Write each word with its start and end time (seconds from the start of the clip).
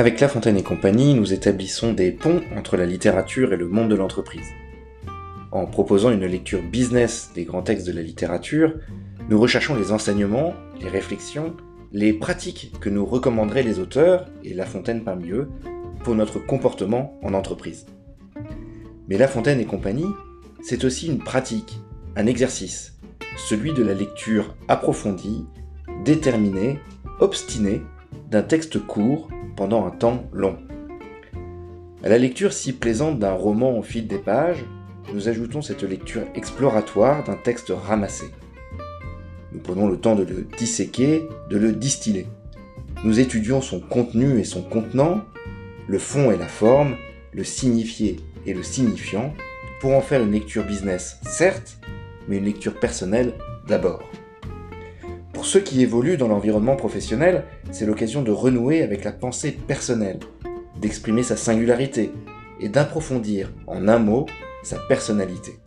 Avec 0.00 0.18
La 0.20 0.28
Fontaine 0.28 0.56
et 0.56 0.62
compagnie, 0.62 1.12
nous 1.12 1.34
établissons 1.34 1.92
des 1.92 2.10
ponts 2.10 2.40
entre 2.56 2.78
la 2.78 2.86
littérature 2.86 3.52
et 3.52 3.58
le 3.58 3.68
monde 3.68 3.90
de 3.90 3.94
l'entreprise. 3.94 4.48
En 5.52 5.66
proposant 5.66 6.10
une 6.10 6.24
lecture 6.24 6.62
business 6.62 7.32
des 7.34 7.44
grands 7.44 7.60
textes 7.60 7.86
de 7.86 7.92
la 7.92 8.00
littérature, 8.00 8.72
nous 9.28 9.38
recherchons 9.38 9.76
les 9.76 9.92
enseignements, 9.92 10.54
les 10.80 10.88
réflexions, 10.88 11.54
les 11.92 12.14
pratiques 12.14 12.72
que 12.80 12.88
nous 12.88 13.04
recommanderaient 13.04 13.62
les 13.62 13.78
auteurs, 13.78 14.26
et 14.42 14.54
La 14.54 14.64
Fontaine 14.64 15.04
parmi 15.04 15.32
eux, 15.32 15.50
pour 16.02 16.14
notre 16.14 16.38
comportement 16.38 17.20
en 17.22 17.34
entreprise. 17.34 17.84
Mais 19.06 19.18
La 19.18 19.28
Fontaine 19.28 19.60
et 19.60 19.66
compagnie, 19.66 20.08
c'est 20.62 20.84
aussi 20.84 21.08
une 21.08 21.18
pratique, 21.18 21.78
un 22.16 22.24
exercice, 22.24 22.98
celui 23.36 23.74
de 23.74 23.82
la 23.82 23.92
lecture 23.92 24.54
approfondie, 24.66 25.44
déterminée, 26.06 26.78
obstinée 27.18 27.82
d'un 28.30 28.42
texte 28.42 28.78
court 28.78 29.28
pendant 29.56 29.86
un 29.86 29.90
temps 29.90 30.24
long. 30.32 30.56
À 32.02 32.08
la 32.08 32.18
lecture 32.18 32.52
si 32.52 32.72
plaisante 32.72 33.18
d'un 33.18 33.32
roman 33.32 33.76
au 33.76 33.82
fil 33.82 34.06
des 34.06 34.18
pages, 34.18 34.64
nous 35.12 35.28
ajoutons 35.28 35.62
cette 35.62 35.82
lecture 35.82 36.22
exploratoire 36.34 37.24
d'un 37.24 37.34
texte 37.34 37.72
ramassé. 37.74 38.26
Nous 39.52 39.60
prenons 39.60 39.88
le 39.88 39.98
temps 39.98 40.14
de 40.14 40.22
le 40.22 40.46
disséquer, 40.56 41.24
de 41.50 41.56
le 41.56 41.72
distiller. 41.72 42.26
Nous 43.04 43.18
étudions 43.18 43.60
son 43.60 43.80
contenu 43.80 44.38
et 44.38 44.44
son 44.44 44.62
contenant, 44.62 45.22
le 45.88 45.98
fond 45.98 46.30
et 46.30 46.36
la 46.36 46.46
forme, 46.46 46.96
le 47.32 47.42
signifié 47.44 48.20
et 48.46 48.54
le 48.54 48.62
signifiant, 48.62 49.34
pour 49.80 49.92
en 49.92 50.00
faire 50.00 50.22
une 50.22 50.32
lecture 50.32 50.64
business, 50.64 51.18
certes, 51.22 51.78
mais 52.28 52.36
une 52.36 52.44
lecture 52.44 52.78
personnelle 52.78 53.34
d'abord. 53.66 54.02
Pour 55.40 55.46
ceux 55.46 55.60
qui 55.60 55.80
évoluent 55.80 56.18
dans 56.18 56.28
l'environnement 56.28 56.76
professionnel, 56.76 57.44
c'est 57.70 57.86
l'occasion 57.86 58.20
de 58.20 58.30
renouer 58.30 58.82
avec 58.82 59.04
la 59.04 59.10
pensée 59.10 59.52
personnelle, 59.52 60.20
d'exprimer 60.78 61.22
sa 61.22 61.34
singularité 61.34 62.12
et 62.60 62.68
d'approfondir, 62.68 63.50
en 63.66 63.88
un 63.88 63.98
mot, 63.98 64.26
sa 64.62 64.76
personnalité. 64.80 65.58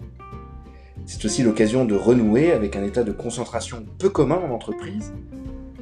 C'est 1.08 1.26
aussi 1.26 1.42
l'occasion 1.42 1.86
de 1.86 1.96
renouer 1.96 2.52
avec 2.52 2.76
un 2.76 2.84
état 2.84 3.04
de 3.04 3.12
concentration 3.12 3.84
peu 3.98 4.10
commun 4.10 4.36
en 4.36 4.52
entreprise, 4.52 5.12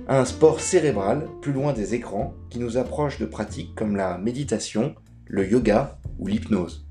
un 0.08 0.24
sport 0.24 0.62
cérébral 0.62 1.28
plus 1.42 1.52
loin 1.52 1.74
des 1.74 1.94
écrans 1.94 2.34
qui 2.50 2.60
nous 2.60 2.78
approche 2.78 3.20
de 3.20 3.26
pratiques 3.26 3.76
comme 3.76 3.98
la 3.98 4.18
méditation, 4.18 4.96
le 5.26 5.46
yoga 5.46 6.00
ou 6.18 6.28
l'hypnose. 6.28 6.88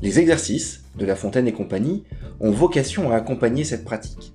Les 0.00 0.18
exercices 0.20 0.84
de 0.96 1.04
La 1.04 1.16
Fontaine 1.16 1.48
et 1.48 1.52
compagnie 1.52 2.04
ont 2.40 2.50
vocation 2.50 3.10
à 3.10 3.16
accompagner 3.16 3.64
cette 3.64 3.84
pratique. 3.84 4.32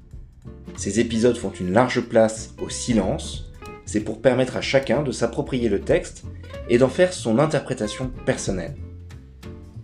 Ces 0.75 0.99
épisodes 0.99 1.37
font 1.37 1.51
une 1.51 1.71
large 1.71 2.01
place 2.01 2.53
au 2.61 2.69
silence, 2.69 3.51
c'est 3.85 3.99
pour 3.99 4.21
permettre 4.21 4.57
à 4.57 4.61
chacun 4.61 5.03
de 5.03 5.11
s'approprier 5.11 5.69
le 5.69 5.81
texte 5.81 6.23
et 6.69 6.77
d'en 6.77 6.89
faire 6.89 7.13
son 7.13 7.39
interprétation 7.39 8.11
personnelle. 8.25 8.75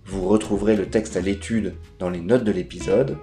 Vous 0.06 0.28
retrouverez 0.28 0.76
le 0.76 0.88
texte 0.88 1.18
à 1.18 1.22
l'étude 1.22 1.76
dans 2.00 2.10
les 2.10 2.22
notes 2.22 2.44
de 2.44 2.52
l'épisode. 2.52 3.18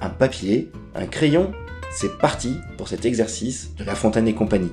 Un 0.00 0.10
papier, 0.10 0.70
un 0.94 1.06
crayon, 1.06 1.52
c'est 1.92 2.18
parti 2.18 2.56
pour 2.76 2.88
cet 2.88 3.04
exercice 3.04 3.74
de 3.76 3.84
La 3.84 3.94
Fontaine 3.94 4.26
et 4.26 4.34
compagnie. 4.34 4.72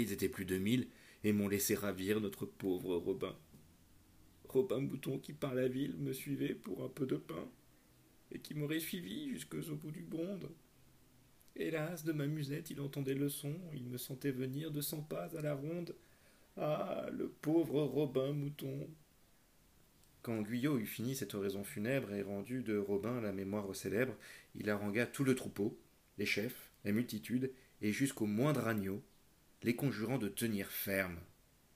Ils 0.00 0.12
étaient 0.12 0.28
plus 0.28 0.44
de 0.44 0.58
mille, 0.58 0.88
et 1.24 1.32
m'ont 1.32 1.48
laissé 1.48 1.74
ravir 1.74 2.20
notre 2.20 2.46
pauvre 2.46 2.96
Robin. 2.96 3.36
Robin 4.48 4.80
Mouton 4.80 5.18
qui 5.18 5.32
par 5.32 5.54
la 5.54 5.68
ville 5.68 5.96
me 5.98 6.12
suivait 6.12 6.54
pour 6.54 6.84
un 6.84 6.88
peu 6.88 7.06
de 7.06 7.16
pain, 7.16 7.48
et 8.32 8.38
qui 8.38 8.54
m'aurait 8.54 8.80
suivi 8.80 9.30
jusqu'au 9.30 9.60
bout 9.74 9.90
du 9.90 10.02
bonde. 10.02 10.50
Hélas, 11.54 12.04
de 12.04 12.12
ma 12.12 12.26
musette, 12.26 12.70
il 12.70 12.80
entendait 12.80 13.14
le 13.14 13.28
son, 13.28 13.54
il 13.74 13.84
me 13.84 13.98
sentait 13.98 14.30
venir 14.30 14.70
de 14.70 14.80
cent 14.80 15.02
pas 15.02 15.28
à 15.36 15.42
la 15.42 15.54
ronde. 15.54 15.94
Ah, 16.56 17.06
le 17.12 17.28
pauvre 17.28 17.82
Robin 17.82 18.32
Mouton. 18.32 18.88
Quand 20.22 20.40
Guyot 20.40 20.78
eut 20.78 20.86
fini 20.86 21.14
cette 21.14 21.34
oraison 21.34 21.64
funèbre 21.64 22.12
et 22.12 22.22
rendu 22.22 22.62
de 22.62 22.76
Robin 22.76 23.20
la 23.20 23.32
mémoire 23.32 23.74
célèbre, 23.74 24.16
il 24.54 24.70
harangua 24.70 25.06
tout 25.06 25.24
le 25.24 25.34
troupeau, 25.34 25.78
les 26.16 26.26
chefs, 26.26 26.70
la 26.84 26.92
multitude, 26.92 27.52
et 27.80 27.92
jusqu'au 27.92 28.26
moindre 28.26 28.68
agneau, 28.68 29.02
les 29.62 29.76
conjurant 29.76 30.18
de 30.18 30.28
tenir 30.28 30.70
ferme. 30.70 31.18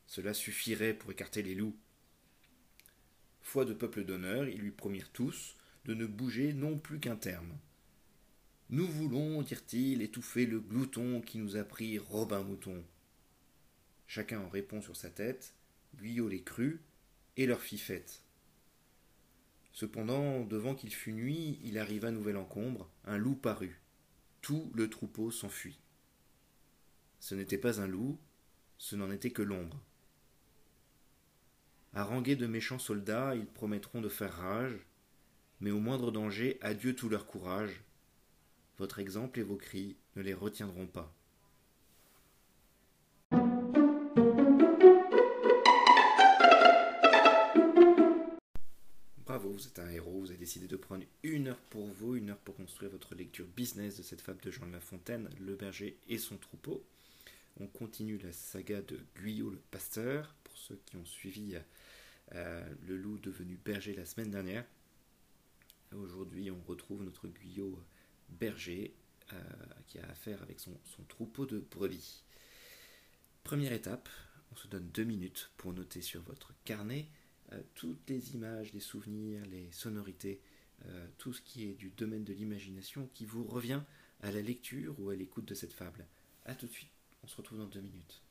Cela 0.07 0.35
suffirait 0.35 0.95
pour 0.95 1.11
écarter 1.11 1.43
les 1.43 1.55
loups. 1.55 1.77
Foi 3.41 3.65
de 3.65 3.75
peuple 3.75 4.05
d'honneur, 4.05 4.49
ils 4.49 4.61
lui 4.61 4.71
promirent 4.71 5.11
tous 5.13 5.57
de 5.85 5.95
ne 5.95 6.07
bouger 6.07 6.53
non 6.53 6.79
plus 6.79 6.99
qu'un 6.99 7.17
terme. 7.17 7.57
Nous 8.71 8.87
voulons, 8.87 9.43
dirent-ils, 9.43 10.03
étouffer 10.03 10.47
le 10.47 10.59
glouton 10.59 11.21
qui 11.21 11.39
nous 11.39 11.57
a 11.57 11.63
pris 11.63 11.99
Robin 11.99 12.43
Mouton. 12.43 12.85
Chacun 14.09 14.41
en 14.41 14.49
répond 14.49 14.81
sur 14.81 14.97
sa 14.97 15.11
tête, 15.11 15.55
Guyot 15.95 16.29
les 16.29 16.43
crut 16.43 16.81
et 17.37 17.47
leur 17.47 17.61
fit 17.61 17.79
fête. 17.79 18.23
Cependant, 19.73 20.45
devant 20.45 20.75
qu'il 20.75 20.93
fût 20.93 21.13
nuit, 21.13 21.61
il 21.63 21.79
arriva 21.79 22.11
nouvel 22.11 22.37
encombre, 22.37 22.91
un 23.05 23.19
loup 23.19 23.37
parut. 23.37 23.81
Tout 24.41 24.73
le 24.75 24.91
troupeau 24.91 25.31
s'enfuit. 25.31 25.79
Ce 27.27 27.35
n'était 27.35 27.59
pas 27.59 27.81
un 27.81 27.89
loup, 27.89 28.21
ce 28.79 28.95
n'en 28.95 29.11
était 29.11 29.33
que 29.33 29.43
l'ombre. 29.43 29.83
Harangués 31.93 32.37
de 32.37 32.47
méchants 32.47 32.79
soldats, 32.79 33.35
ils 33.35 33.49
promettront 33.49 34.01
de 34.01 34.09
faire 34.09 34.33
rage, 34.33 34.79
mais 35.59 35.73
au 35.73 35.81
moindre 35.81 36.13
danger, 36.13 36.57
adieu 36.61 36.95
tout 36.95 37.09
leur 37.09 37.27
courage. 37.27 37.83
Votre 38.79 39.01
exemple 39.01 39.41
et 39.41 39.43
vos 39.43 39.57
cris 39.57 39.97
ne 40.15 40.23
les 40.23 40.35
retiendront 40.35 40.87
pas. 40.87 41.13
vous 49.57 49.67
êtes 49.67 49.79
un 49.79 49.91
héros, 49.91 50.21
vous 50.21 50.31
avez 50.31 50.39
décidé 50.39 50.67
de 50.67 50.77
prendre 50.77 51.05
une 51.23 51.49
heure 51.49 51.61
pour 51.71 51.87
vous, 51.87 52.15
une 52.15 52.31
heure 52.31 52.39
pour 52.39 52.55
construire 52.55 52.91
votre 52.91 53.15
lecture 53.15 53.47
business 53.47 53.97
de 53.97 54.03
cette 54.03 54.21
fable 54.21 54.43
de 54.43 54.51
Jean 54.51 54.67
de 54.67 54.73
La 54.73 54.81
Fontaine, 54.81 55.29
Le 55.41 55.57
berger 55.57 55.99
et 56.09 56.19
son 56.19 56.37
troupeau. 56.37 56.85
On 57.59 57.67
continue 57.69 58.19
la 58.19 58.33
saga 58.33 58.83
de 58.83 59.01
Guyot 59.17 59.49
le 59.49 59.63
pasteur, 59.71 60.35
pour 60.45 60.59
ceux 60.59 60.79
qui 60.85 60.97
ont 60.97 61.05
suivi 61.07 61.57
euh, 62.35 62.75
le 62.87 62.97
loup 62.97 63.19
devenu 63.19 63.57
berger 63.57 63.95
la 63.95 64.05
semaine 64.05 64.31
dernière. 64.31 64.65
Aujourd'hui, 65.95 66.51
on 66.51 66.61
retrouve 66.67 67.03
notre 67.03 67.29
Guyot 67.29 67.83
berger 68.29 68.95
euh, 69.33 69.37
qui 69.87 69.99
a 69.99 70.07
affaire 70.11 70.43
avec 70.43 70.61
son, 70.61 70.77
troupeau 71.09 71.47
de 71.47 71.61
brebis. 71.71 72.25
Première 73.43 73.73
étape, 73.73 74.11
on 74.53 74.57
se 74.57 74.69
donne 74.69 74.89
deux 74.91 75.05
minutes 75.05 75.51
pour 75.57 75.73
noter 75.73 76.03
sur 76.03 76.21
votre 76.23 76.53
carnet 76.65 77.07
euh, 77.53 77.63
toutes 77.75 78.11
les 78.11 78.35
images, 78.35 78.75
les 78.75 78.81
souvenirs, 78.81 79.43
les 79.47 79.71
sonorités, 79.73 80.41
tout 81.17 81.33
ce 81.33 81.41
qui 81.41 81.65
est 81.65 81.73
du 81.73 81.89
domaine 81.89 82.23
de 82.23 82.35
l'imagination 82.35 83.09
qui 83.15 83.25
vous 83.25 83.45
revient 83.45 83.81
à 84.21 84.31
la 84.31 84.43
lecture 84.43 84.95
ou 85.01 85.09
à 85.09 85.17
l'écoute 85.17 85.47
de 85.47 85.55
cette 85.55 85.73
fable. 85.73 86.07
A 86.45 86.55
tout 86.55 86.67
de 86.67 86.73
suite, 86.73 86.91
on 87.27 87.29
se 87.29 87.37
retrouve 87.37 87.59
dans 87.59 87.67
deux 87.67 87.81
minutes. 87.81 88.23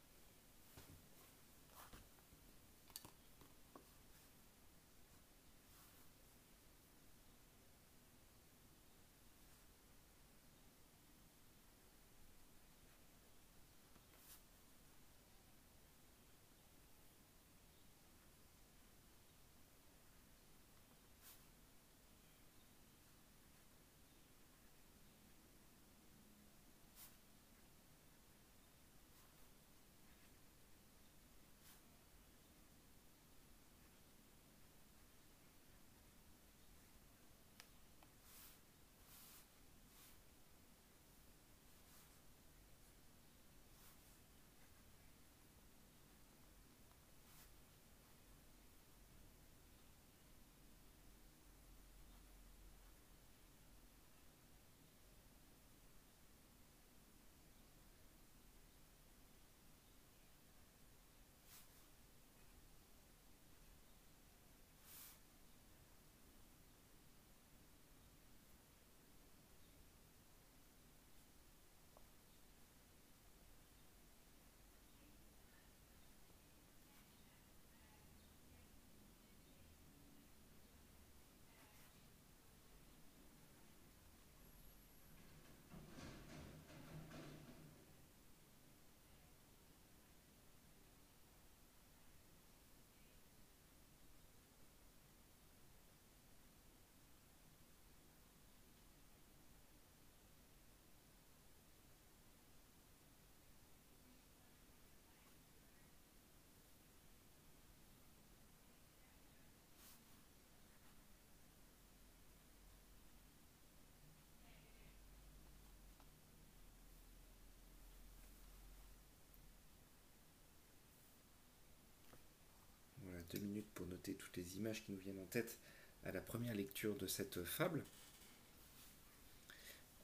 Deux 123.30 123.39
minutes 123.39 123.69
pour 123.74 123.86
noter 123.88 124.16
toutes 124.16 124.36
les 124.38 124.57
images 124.57 124.83
qui 124.83 124.92
nous 124.92 124.98
viennent 124.98 125.19
en 125.19 125.25
tête 125.25 125.60
à 126.04 126.12
la 126.12 126.22
première 126.22 126.54
lecture 126.54 126.95
de 126.95 127.07
cette 127.07 127.44
fable. 127.44 127.86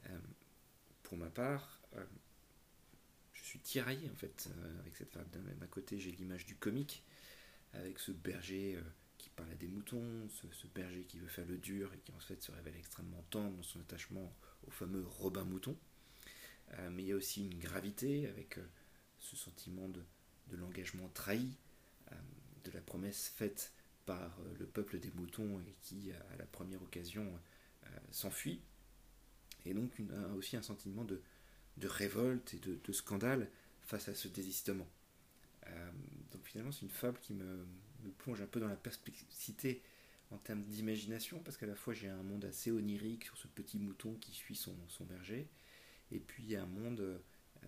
Euh, 0.09 0.18
pour 1.03 1.18
ma 1.18 1.29
part, 1.29 1.81
euh, 1.95 2.06
je 3.33 3.44
suis 3.44 3.59
tiraillé 3.59 4.09
en 4.09 4.15
fait 4.15 4.50
avec 4.79 4.95
cette 4.95 5.12
fable. 5.12 5.29
D'un 5.31 5.68
côté, 5.68 6.00
j'ai 6.00 6.12
l'image 6.12 6.45
du 6.45 6.56
comique 6.56 7.03
avec 7.73 8.00
ce 8.00 8.12
berger 8.12 8.79
qui 9.18 9.29
parle 9.29 9.51
à 9.51 9.56
des 9.56 9.67
moutons, 9.67 10.27
ce, 10.29 10.67
berger 10.67 11.03
qui 11.03 11.19
veut 11.19 11.27
faire 11.27 11.45
le 11.45 11.57
dur 11.57 11.94
et 11.94 12.00
qui 12.00 12.12
en 12.12 12.19
fait 12.19 12.41
se 12.41 12.51
révèle 12.51 12.75
extrêmement 12.75 13.24
tendre 13.29 13.56
dans 13.56 13.63
son 13.63 13.79
attachement 13.79 14.33
au 14.67 14.71
fameux 14.71 15.06
Robin 15.06 15.44
Mouton. 15.44 15.77
mais 16.91 17.03
il 17.03 17.07
y 17.07 17.12
a 17.12 17.15
aussi 17.15 17.45
une 17.45 17.59
gravité 17.59 18.27
avec 18.27 18.57
ce 19.21 19.35
sentiment 19.35 19.88
de, 19.88 20.03
l'engagement 20.57 21.07
trahi, 21.13 21.47
euh, 21.47 21.70
de 22.63 22.72
la 22.72 22.81
promesse 22.81 23.30
faite 23.36 23.74
par 24.06 24.40
euh, 24.40 24.54
le 24.60 24.66
peuple 24.66 25.00
des 25.00 25.12
moutons 25.12 25.60
et 25.62 25.75
qui, 25.81 26.12
à 26.12 26.38
la 26.38 26.46
première 26.46 26.81
occasion, 26.81 27.25
euh, 27.86 27.88
s'enfuit. 28.12 28.62
Et 29.66 29.74
donc 29.74 29.92
aussi 30.36 30.58
un 30.58 30.63
sentiment 30.63 31.04
de, 31.04 31.22
révolte 31.84 32.56
et 32.56 32.60
de, 32.60 32.92
scandale 32.92 33.48
face 33.84 34.08
à 34.08 34.16
ce 34.16 34.28
désistement. 34.28 34.88
donc 36.31 36.44
finalement, 36.46 36.72
c'est 36.72 36.81
une 36.81 36.90
fable 36.90 37.19
qui 37.19 37.34
me, 37.34 37.68
plonge 38.18 38.42
un 38.42 38.48
peu 38.48 38.60
dans 38.60 38.68
la 38.68 38.75
perspicacité 38.75 39.84
en 40.31 40.38
termes 40.38 40.63
d'imagination, 40.63 41.40
parce 41.44 41.58
qu'à 41.58 41.68
la 41.68 41.75
fois 41.75 41.94
j'ai 41.94 42.08
un 42.08 42.24
monde 42.24 42.44
assez 42.46 42.72
onirique 42.72 43.25
sur 43.25 43.38
ce 43.38 43.48
petit 43.48 43.78
mouton 43.78 44.16
qui 44.16 44.31
suit 44.31 44.56
son, 44.56 44.75
son 44.88 45.06
berger, 45.06 45.48
et 46.12 46.19
puis 46.19 46.56
un 46.56 46.66
monde 46.66 47.22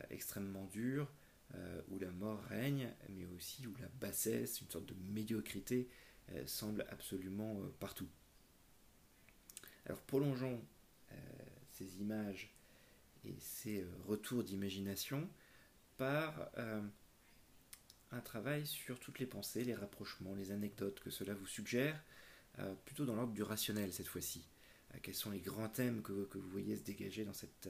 extrêmement 0.09 0.65
dur, 0.65 1.11
euh, 1.55 1.81
où 1.89 1.99
la 1.99 2.09
mort 2.09 2.41
règne, 2.45 2.89
mais 3.09 3.25
aussi 3.25 3.67
où 3.67 3.75
la 3.79 3.87
bassesse, 3.99 4.61
une 4.61 4.69
sorte 4.69 4.87
de 4.87 4.95
médiocrité, 5.11 5.87
euh, 6.31 6.47
semble 6.47 6.83
absolument 6.89 7.59
euh, 7.59 7.67
partout. 7.79 8.09
Alors 9.85 10.01
prolongeons 10.01 10.63
ces 11.69 11.97
images 11.97 12.51
et 13.25 13.35
ces 13.39 13.85
retours 14.07 14.43
d'imagination 14.43 15.29
par 15.97 16.49
un 18.11 18.21
travail 18.21 18.65
sur 18.65 18.99
toutes 18.99 19.19
les 19.19 19.25
pensées, 19.25 19.63
les 19.63 19.75
rapprochements, 19.75 20.33
les 20.35 20.51
anecdotes 20.51 21.01
que 21.01 21.09
cela 21.09 21.33
vous 21.33 21.45
suggère, 21.45 22.01
plutôt 22.85 23.05
dans 23.05 23.15
l'ordre 23.15 23.33
du 23.33 23.43
rationnel 23.43 23.91
cette 23.91 24.07
fois-ci. 24.07 24.47
quels 25.01 25.15
sont 25.15 25.31
les 25.31 25.41
grands 25.41 25.67
thèmes 25.67 26.01
que, 26.01 26.13
vous 26.13 26.49
voyez 26.49 26.77
se 26.77 26.83
dégager 26.83 27.25
dans 27.25 27.33
cette, 27.33 27.69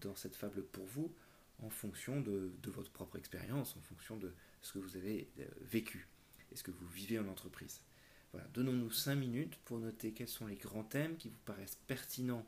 dans 0.00 0.16
cette 0.16 0.36
fable 0.36 0.64
pour 0.64 0.86
vous? 0.86 1.14
En 1.62 1.70
fonction 1.70 2.20
de, 2.20 2.52
votre 2.64 2.90
propre 2.90 3.16
expérience, 3.16 3.76
en 3.76 3.80
fonction 3.80 4.16
de 4.16 4.32
ce 4.62 4.72
que 4.72 4.78
vous 4.78 4.96
avez 4.96 5.28
euh, 5.38 5.46
vécu 5.62 6.08
et 6.52 6.56
ce 6.56 6.62
que 6.62 6.70
vous 6.70 6.86
vivez 6.88 7.18
en 7.18 7.28
entreprise. 7.28 7.80
Voilà, 8.32 8.48
donnons-nous 8.48 8.90
cinq 8.90 9.16
minutes 9.16 9.56
pour 9.64 9.78
noter 9.78 10.12
quels 10.12 10.28
sont 10.28 10.46
les 10.46 10.56
grands 10.56 10.84
thèmes 10.84 11.16
qui 11.16 11.28
vous 11.28 11.38
paraissent 11.44 11.78
pertinents 11.86 12.46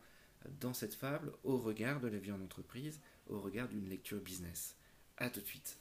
dans 0.61 0.75
cette 0.75 0.95
fable 0.95 1.33
au 1.45 1.59
regard 1.59 2.01
de 2.01 2.09
la 2.09 2.19
vie 2.19 2.33
en 2.33 2.41
entreprise, 2.41 3.01
au 3.29 3.41
regard 3.41 3.69
d'une 3.69 3.89
lecture 3.89 4.21
business. 4.21 4.77
A 5.17 5.31
tout 5.31 5.41
de 5.41 5.47
suite. 5.47 5.79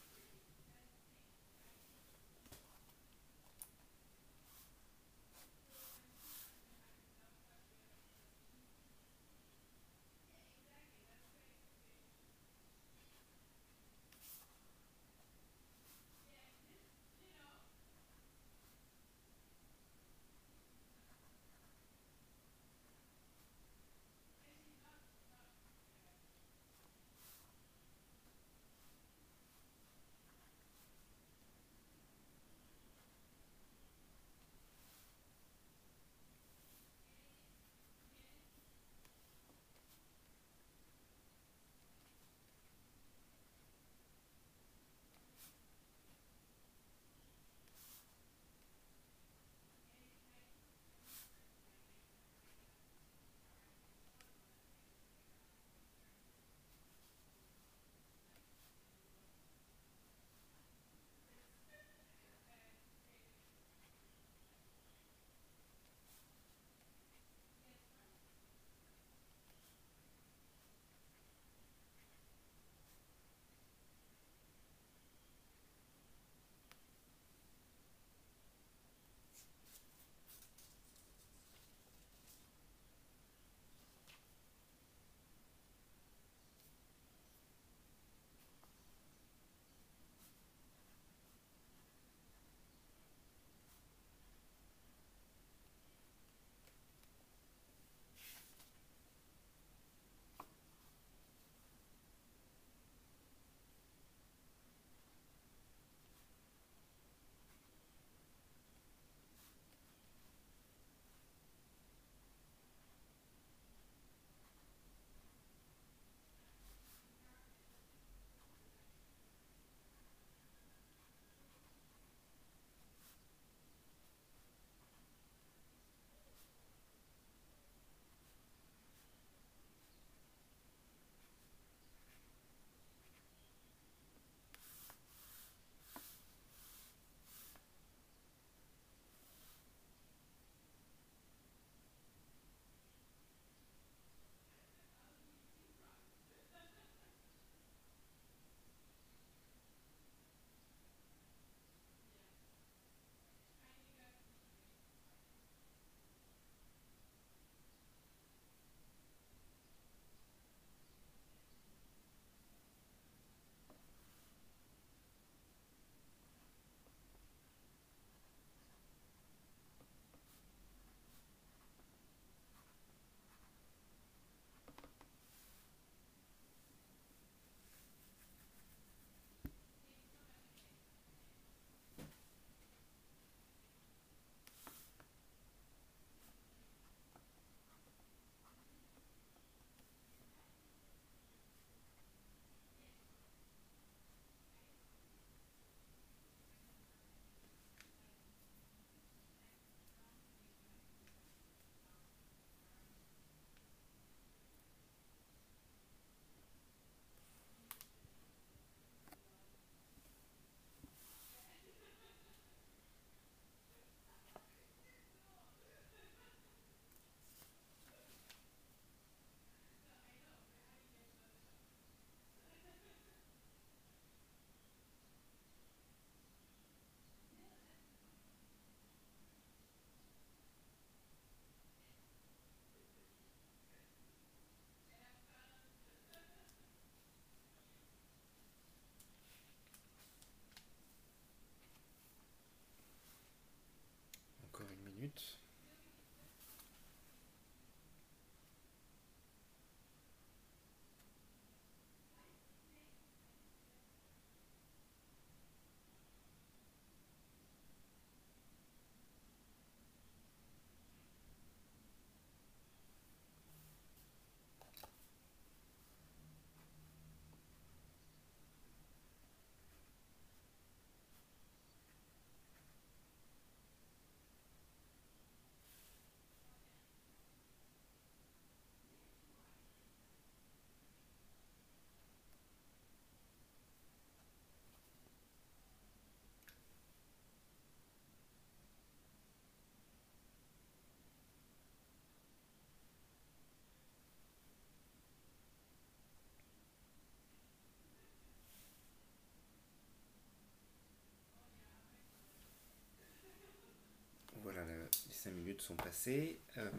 Minutes 305.55 305.61
sont 305.61 305.75
passées. 305.75 306.39
Euh, 306.57 306.69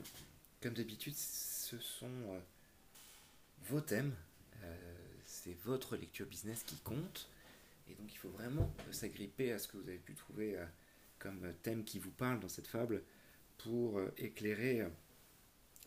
comme 0.63 0.75
d'habitude, 0.75 1.15
ce 1.15 1.79
sont 1.79 2.07
euh, 2.07 2.39
vos 3.63 3.81
thèmes. 3.81 4.15
c'est 5.25 5.57
votre 5.65 5.97
lecture 5.97 6.27
business 6.27 6.63
qui 6.63 6.77
compte. 6.77 7.29
Et 7.89 7.95
donc 7.95 8.13
il 8.13 8.17
faut 8.17 8.31
vraiment 8.31 8.73
s'agripper 8.91 9.53
à 9.53 9.59
ce 9.59 9.69
que 9.69 9.77
vous 9.77 9.89
avez 9.89 9.99
pu 9.99 10.15
trouver 10.15 10.57
comme 11.19 11.53
thème 11.63 11.85
qui 11.85 11.99
vous 12.01 12.11
parle 12.11 12.41
dans 12.41 12.49
cette 12.49 12.67
fable 12.67 13.03
pour 13.59 14.01
éclairer 14.19 14.85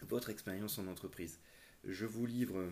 votre 0.03 0.29
expérience 0.29 0.77
en 0.77 0.88
entreprise. 0.88 1.39
Je 1.84 2.05
vous 2.05 2.25
livre 2.25 2.65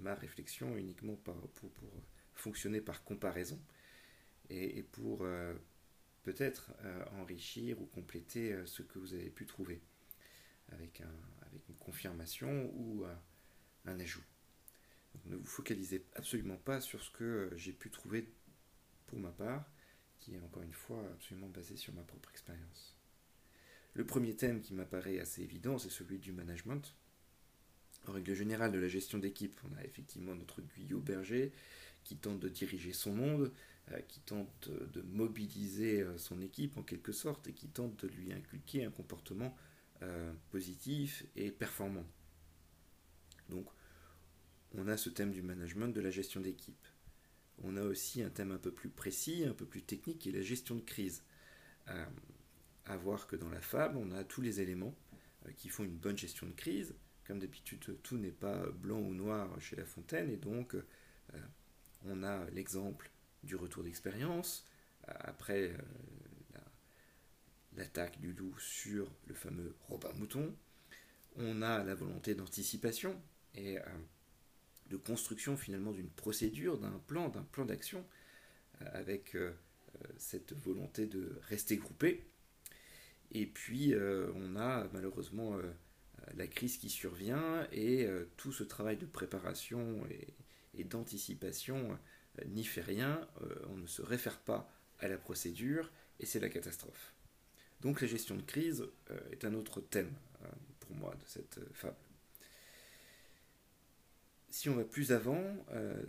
ma 0.00 0.14
réflexion 0.14 0.76
uniquement 0.76 1.16
pour, 1.16 1.70
fonctionner 2.34 2.82
par 2.82 3.04
comparaison 3.04 3.58
et, 4.50 4.82
pour 4.82 5.26
peut-être 6.22 6.72
euh, 6.84 7.04
enrichir 7.20 7.80
ou 7.80 7.86
compléter 7.86 8.52
euh, 8.52 8.66
ce 8.66 8.82
que 8.82 8.98
vous 8.98 9.14
avez 9.14 9.30
pu 9.30 9.46
trouver 9.46 9.80
avec, 10.68 11.00
un, 11.00 11.46
avec 11.46 11.68
une 11.68 11.76
confirmation 11.76 12.70
ou 12.74 13.04
euh, 13.04 13.14
un 13.86 13.98
ajout. 13.98 14.24
ne 15.26 15.36
vous 15.36 15.44
focalisez 15.44 16.06
absolument 16.14 16.56
pas 16.56 16.80
sur 16.80 17.02
ce 17.02 17.10
que 17.10 17.50
j'ai 17.56 17.72
pu 17.72 17.90
trouver 17.90 18.28
pour 19.06 19.18
ma 19.18 19.30
part, 19.30 19.70
qui 20.20 20.34
est 20.34 20.40
encore 20.40 20.62
une 20.62 20.72
fois 20.72 21.02
absolument 21.12 21.48
basé 21.48 21.76
sur 21.76 21.92
ma 21.92 22.02
propre 22.02 22.30
expérience. 22.30 22.96
Le 23.94 24.06
premier 24.06 24.34
thème 24.34 24.62
qui 24.62 24.72
m'apparaît 24.72 25.18
assez 25.18 25.42
évident, 25.42 25.76
c'est 25.78 25.90
celui 25.90 26.18
du 26.18 26.32
management. 26.32 26.96
En 28.06 28.12
règle 28.12 28.34
générale 28.34 28.72
de 28.72 28.78
la 28.78 28.88
gestion 28.88 29.18
d'équipe, 29.18 29.60
on 29.70 29.76
a 29.76 29.84
effectivement 29.84 30.34
notre 30.34 30.62
Guyot 30.62 31.00
Berger 31.00 31.52
qui 32.04 32.16
tente 32.16 32.40
de 32.40 32.48
diriger 32.48 32.92
son 32.92 33.12
monde, 33.12 33.52
qui 34.08 34.20
tente 34.20 34.70
de 34.70 35.02
mobiliser 35.02 36.02
euh, 36.02 36.16
son 36.18 36.40
équipe 36.40 36.76
en 36.78 36.82
quelque 36.82 37.12
sorte 37.12 37.48
et 37.48 37.52
qui 37.52 37.68
tente 37.68 38.04
de 38.04 38.08
lui 38.08 38.32
inculquer 38.32 38.84
un 38.84 38.90
comportement 38.90 39.56
euh, 40.02 40.32
positif 40.50 41.24
et 41.36 41.50
performant. 41.50 42.06
Donc, 43.48 43.66
on 44.74 44.88
a 44.88 44.96
ce 44.96 45.10
thème 45.10 45.32
du 45.32 45.42
management, 45.42 45.88
de 45.88 46.00
la 46.00 46.10
gestion 46.10 46.40
d'équipe. 46.40 46.86
On 47.62 47.76
a 47.76 47.82
aussi 47.82 48.22
un 48.22 48.30
thème 48.30 48.52
un 48.52 48.58
peu 48.58 48.72
plus 48.72 48.88
précis, 48.88 49.44
un 49.44 49.52
peu 49.52 49.66
plus 49.66 49.82
technique, 49.82 50.20
qui 50.20 50.30
est 50.30 50.32
la 50.32 50.42
gestion 50.42 50.74
de 50.74 50.80
crise. 50.80 51.22
à 52.86 52.96
voir 52.96 53.26
que 53.26 53.36
dans 53.36 53.50
la 53.50 53.60
fable, 53.60 53.98
on 53.98 54.10
a 54.12 54.24
tous 54.24 54.40
les 54.40 54.60
éléments 54.60 54.94
qui 55.56 55.68
font 55.68 55.84
une 55.84 55.96
bonne 55.96 56.16
gestion 56.16 56.46
de 56.46 56.52
crise. 56.52 56.94
Comme 57.26 57.38
d'habitude, 57.38 57.84
tout 58.02 58.16
n'est 58.16 58.30
pas 58.30 58.66
blanc 58.70 58.98
ou 58.98 59.12
noir 59.12 59.60
chez 59.60 59.76
La 59.76 59.84
Fontaine, 59.84 60.30
et 60.30 60.36
donc 60.36 60.74
on 62.06 62.22
a 62.22 62.48
l'exemple 62.50 63.11
du 63.42 63.56
retour 63.56 63.82
d'expérience, 63.82 64.64
après 65.08 65.70
euh, 65.70 66.58
l'attaque 67.76 68.20
du 68.20 68.32
loup 68.32 68.56
sur 68.58 69.10
le 69.26 69.34
fameux 69.34 69.74
Robin 69.88 70.12
Mouton. 70.16 70.54
On 71.36 71.62
a 71.62 71.82
la 71.82 71.94
volonté 71.94 72.34
d'anticipation 72.34 73.20
et 73.54 73.78
euh, 73.78 73.82
de 74.90 74.96
construction 74.96 75.56
finalement 75.56 75.92
d'une 75.92 76.10
procédure, 76.10 76.78
d'un 76.78 77.00
plan, 77.06 77.28
d'un 77.28 77.42
plan 77.42 77.64
d'action, 77.64 78.04
euh, 78.82 78.86
avec 78.92 79.36
cette 80.16 80.52
volonté 80.52 81.06
de 81.06 81.38
rester 81.48 81.76
groupé. 81.76 82.26
Et 83.30 83.46
puis 83.46 83.94
on 83.94 84.56
a 84.56 84.88
malheureusement 84.92 85.56
la 86.34 86.46
crise 86.46 86.76
qui 86.76 86.90
survient 86.90 87.66
et 87.72 88.06
tout 88.36 88.52
ce 88.52 88.64
travail 88.64 88.96
de 88.96 89.06
préparation 89.06 90.02
et 90.74 90.84
d'anticipation 90.84 91.96
n'y 92.46 92.64
fait 92.64 92.82
rien, 92.82 93.26
euh, 93.42 93.54
on 93.68 93.76
ne 93.76 93.86
se 93.86 94.02
réfère 94.02 94.38
pas 94.40 94.70
à 95.00 95.08
la 95.08 95.18
procédure, 95.18 95.90
et 96.20 96.26
c'est 96.26 96.40
la 96.40 96.48
catastrophe. 96.48 97.14
Donc 97.80 98.00
la 98.00 98.06
gestion 98.06 98.36
de 98.36 98.42
crise 98.42 98.86
euh, 99.10 99.20
est 99.30 99.44
un 99.44 99.54
autre 99.54 99.80
thème 99.80 100.12
euh, 100.42 100.48
pour 100.80 100.94
moi 100.94 101.14
de 101.14 101.24
cette 101.26 101.60
fable. 101.72 101.96
Si 104.48 104.68
on 104.68 104.76
va 104.76 104.84
plus 104.84 105.12
avant, 105.12 105.42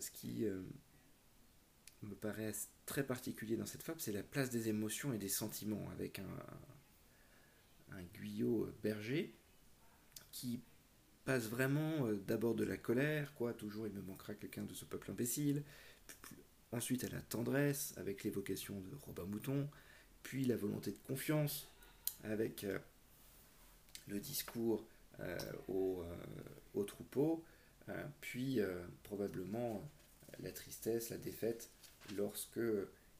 ce 0.01 0.12
qui 0.12 0.44
me 2.01 2.13
paraît 2.13 2.51
très 2.86 3.06
particulier 3.08 3.56
dans 3.56 3.65
cette 3.65 3.84
fable, 3.84 4.01
c'est 4.01 4.12
la 4.12 4.22
place 4.22 4.50
des 4.50 4.68
émotions 4.68 5.13
et 5.13 5.18
des 5.18 5.30
sentiments, 5.30 5.89
avec 5.92 6.20
un, 6.20 7.96
un 7.96 8.03
Guyot 8.13 8.70
berger 8.84 9.34
qui 10.34 10.60
passe 11.24 11.48
vraiment 11.48 12.12
d'abord 12.27 12.53
de 12.53 12.65
la 12.65 12.75
colère, 12.75 13.34
quoi, 13.36 13.53
toujours 13.53 13.88
il 13.88 13.94
me 13.94 14.01
manquera 14.01 14.34
quelqu'un 14.34 14.63
de 14.63 14.74
ce 14.74 14.84
peuple 14.84 15.12
imbécile, 15.12 15.63
ensuite 16.72 17.03
à 17.03 17.10
la 17.10 17.22
tendresse 17.22 17.93
avec 17.98 18.24
l'évocation 18.24 18.79
de 18.79 18.96
Robin 19.05 19.25
Mouton, 19.25 19.67
puis 20.24 20.46
la 20.46 20.55
volonté 20.55 20.91
de 20.91 20.98
confiance 21.08 21.67
avec 22.24 22.63
euh, 22.63 22.79
le 24.08 24.20
discours 24.20 24.86
euh, 25.20 25.38
au, 25.67 26.03
euh, 26.75 26.84
troupeau, 26.84 27.43
puis 28.22 28.60
probablement 29.03 29.84
la 30.39 30.51
tristesse, 30.51 31.10
la 31.10 31.17
défaite 31.17 31.70
lorsque 32.15 32.60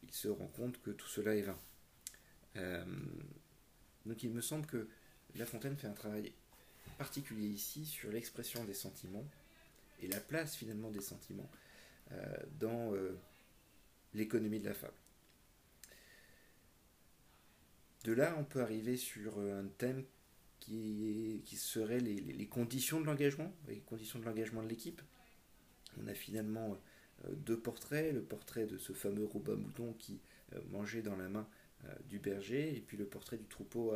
il 0.04 0.12
se 0.12 0.30
rend 0.30 0.48
compte 0.48 0.82
que 0.82 0.92
tout 0.92 1.08
cela 1.08 1.36
est 1.36 1.42
vain. 1.42 1.60
donc 4.06 4.24
il 4.24 4.32
me 4.32 4.42
semble 4.42 4.66
que 4.66 4.88
La 5.36 5.46
Fontaine 5.46 5.76
fait 5.76 5.88
un 5.88 5.94
travail 5.94 6.32
particulier 6.98 7.48
ici 7.48 7.86
sur 7.86 8.10
l'expression 8.12 8.64
des 8.64 8.74
sentiments 8.74 9.26
et 10.02 10.08
la 10.08 10.22
place 10.22 10.56
finalement 10.56 10.92
des 10.92 11.02
sentiments. 11.02 11.50
Euh, 12.12 12.36
dans 12.60 12.94
euh, 12.94 13.18
l'économie 14.14 14.60
de 14.60 14.66
la 14.66 14.74
fable. 14.74 14.94
De 18.04 18.12
là, 18.12 18.36
on 18.38 18.44
peut 18.44 18.62
arriver 18.62 18.98
sur 18.98 19.40
euh, 19.40 19.62
un 19.62 19.68
thème 19.68 20.04
qui, 20.60 21.42
qui 21.46 21.56
serait 21.56 22.00
les, 22.00 22.48
conditions 22.48 23.00
de 23.02 23.06
l'engagement, 23.06 23.52
les 23.68 23.80
conditions 23.80 24.20
de 24.20 24.26
l'engagement 24.26 24.62
de 24.62 24.68
l'équipe. 24.68 25.02
On 26.02 26.08
a 26.08 26.14
finalement 26.14 26.78
deux 27.30 27.60
portraits, 27.60 28.14
le 28.14 28.22
portrait 28.22 28.66
de 28.66 28.78
ce 28.78 28.94
fameux 28.94 29.26
Robin 29.26 29.56
Mouton 29.56 29.94
qui 29.94 30.22
mangeait 30.72 31.02
dans 31.02 31.18
la 31.18 31.28
main 31.28 31.48
du 32.06 32.20
berger, 32.20 32.78
et 32.78 32.80
puis 32.80 32.96
le 32.96 33.06
portrait 33.06 33.38
du 33.38 33.46
troupeau 33.46 33.94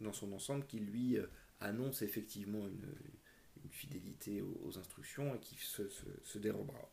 dans 0.00 0.12
son 0.12 0.32
ensemble 0.32 0.64
qui 0.66 0.78
lui 0.78 1.18
annonce 1.58 2.02
effectivement 2.02 2.68
une, 2.68 2.86
fidélité 3.70 4.42
aux, 4.42 4.78
instructions 4.78 5.34
et 5.34 5.40
qui 5.40 5.56
se, 5.56 5.88
se 6.22 6.38
dérobera 6.38 6.88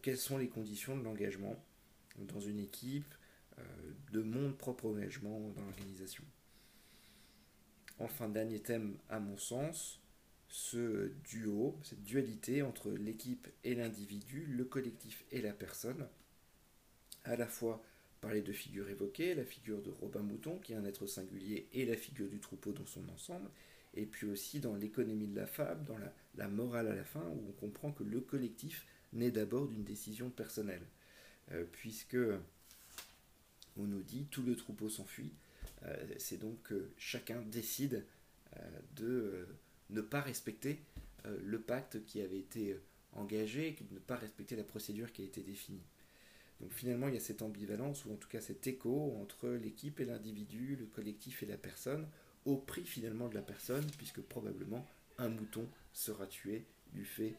quelles 0.00 0.18
sont 0.18 0.38
les 0.38 0.48
conditions 0.48 0.96
de 0.96 1.02
l'engagement 1.02 1.62
dans 2.18 2.40
une 2.40 2.58
équipe, 2.58 3.14
euh, 3.58 3.62
de 4.12 4.20
mon 4.22 4.52
propre 4.52 4.86
engagement 4.86 5.40
dans 5.50 5.62
l'organisation? 5.62 6.24
Enfin, 7.98 8.28
dernier 8.28 8.60
thème 8.60 8.96
à 9.08 9.20
mon 9.20 9.36
sens, 9.36 10.00
ce 10.48 11.12
duo, 11.24 11.78
cette 11.82 12.02
dualité 12.02 12.62
entre 12.62 12.90
l'équipe 12.90 13.48
et 13.64 13.74
l'individu, 13.74 14.46
le 14.46 14.64
collectif 14.64 15.24
et 15.30 15.40
la 15.40 15.52
personne, 15.52 16.06
à 17.24 17.36
la 17.36 17.46
fois 17.46 17.82
par 18.20 18.32
les 18.32 18.42
deux 18.42 18.52
figures 18.52 18.88
évoquées, 18.88 19.34
la 19.34 19.44
figure 19.44 19.82
de 19.82 19.90
Robin 19.90 20.20
Mouton, 20.20 20.58
qui 20.58 20.72
est 20.72 20.76
un 20.76 20.84
être 20.84 21.06
singulier, 21.06 21.68
et 21.72 21.86
la 21.86 21.96
figure 21.96 22.28
du 22.28 22.38
troupeau 22.38 22.72
dans 22.72 22.86
son 22.86 23.08
ensemble, 23.08 23.50
et 23.94 24.06
puis 24.06 24.26
aussi 24.26 24.60
dans 24.60 24.74
l'économie 24.74 25.26
de 25.26 25.36
la 25.36 25.46
fable, 25.46 25.84
dans 25.84 25.98
la 26.36 26.48
morale 26.48 26.88
à 26.88 26.94
la 26.94 27.04
fin, 27.04 27.24
où 27.24 27.48
on 27.48 27.52
comprend 27.52 27.92
que 27.92 28.04
le 28.04 28.20
collectif 28.20 28.86
naît 29.12 29.30
d'abord 29.30 29.68
d'une 29.68 29.84
décision 29.84 30.30
personnelle, 30.30 30.86
euh, 31.52 31.64
puisque 31.70 32.16
on 33.76 33.84
nous 33.84 34.02
dit 34.02 34.26
tout 34.30 34.42
le 34.42 34.56
troupeau 34.56 34.88
s'enfuit. 34.88 35.32
Euh, 35.84 36.14
c'est 36.18 36.38
donc 36.38 36.62
que 36.62 36.90
chacun 36.96 37.42
décide 37.42 38.04
euh, 38.56 38.80
de 38.96 39.46
ne 39.90 40.00
pas 40.00 40.20
respecter 40.20 40.80
le 41.44 41.60
pacte 41.60 42.04
qui 42.04 42.20
avait 42.20 42.40
été 42.40 42.76
engagé, 43.12 43.76
de 43.88 43.94
ne 43.94 44.00
pas 44.00 44.16
respecter 44.16 44.56
la 44.56 44.64
procédure 44.64 45.12
qui 45.12 45.22
a 45.22 45.24
été 45.24 45.40
définie. 45.40 45.84
Donc 46.60 46.72
finalement, 46.72 47.06
il 47.06 47.14
y 47.14 47.16
a 47.16 47.20
cette 47.20 47.42
ambivalence, 47.42 48.04
ou 48.04 48.12
en 48.12 48.16
tout 48.16 48.28
cas 48.28 48.40
cet 48.40 48.66
écho 48.66 49.16
entre 49.20 49.48
l'équipe 49.48 50.00
et 50.00 50.04
l'individu, 50.04 50.74
le 50.74 50.86
collectif 50.86 51.44
et 51.44 51.46
la 51.46 51.56
personne, 51.56 52.08
au 52.44 52.56
prix 52.56 52.84
finalement 52.84 53.28
de 53.28 53.36
la 53.36 53.42
personne, 53.42 53.86
puisque 53.98 54.20
probablement 54.20 54.84
un 55.18 55.28
mouton 55.28 55.68
sera 55.92 56.26
tué 56.26 56.64
du 56.92 57.04
fait 57.04 57.36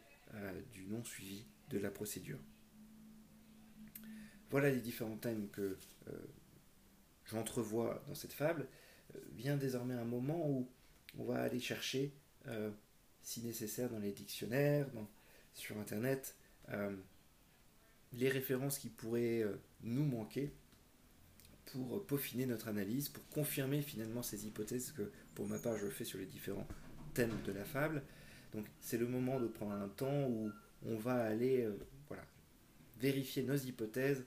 du 0.72 0.86
non-suivi 0.86 1.44
de 1.74 1.80
la 1.80 1.92
procédure. 1.92 2.40
Voilà 4.50 4.70
les 4.70 4.80
différents 4.80 5.18
thèmes 5.18 5.50
que 5.50 5.78
euh, 6.08 6.12
j'entrevois 7.26 8.04
dans 8.08 8.16
cette 8.16 8.34
fable. 8.34 8.68
Euh, 9.16 9.20
vient 9.36 9.58
désormais 9.58 9.96
un 9.96 10.06
moment 10.06 10.48
où 10.48 10.70
on 11.18 11.26
va 11.26 11.42
aller 11.42 11.60
chercher, 11.60 12.14
euh, 12.48 12.70
si 13.24 13.42
nécessaire, 13.42 13.90
dans 13.90 14.00
les 14.00 14.12
dictionnaires, 14.12 14.88
sur 15.54 15.78
Internet, 15.78 16.36
les 18.12 18.30
références 18.30 18.80
qui 18.80 18.90
pourraient 18.90 19.46
nous 19.82 20.04
manquer 20.04 20.52
pour 21.66 22.06
peaufiner 22.08 22.46
notre 22.48 22.68
analyse, 22.68 23.10
pour 23.10 23.28
confirmer 23.30 23.82
finalement 23.82 24.24
ces 24.24 24.48
hypothèses 24.48 24.92
que 24.92 25.12
pour 25.36 25.48
ma 25.48 25.60
part 25.60 25.78
je 25.78 25.88
fais 25.88 26.06
sur 26.06 26.18
les 26.18 26.26
différents 26.26 26.68
thèmes 27.14 27.40
de 27.46 27.52
la 27.52 27.66
fable. 27.66 28.04
Donc 28.54 28.66
c'est 28.80 28.98
le 28.98 29.08
moment 29.08 29.40
de 29.40 29.48
prendre 29.48 29.74
un 29.74 29.90
temps 29.90 30.28
où 30.28 30.52
on 30.86 30.96
va 30.98 31.24
aller 31.24 31.64
euh, 31.64 31.78
vérifier 33.00 33.44
nos 33.44 33.56
hypothèses 33.56 34.26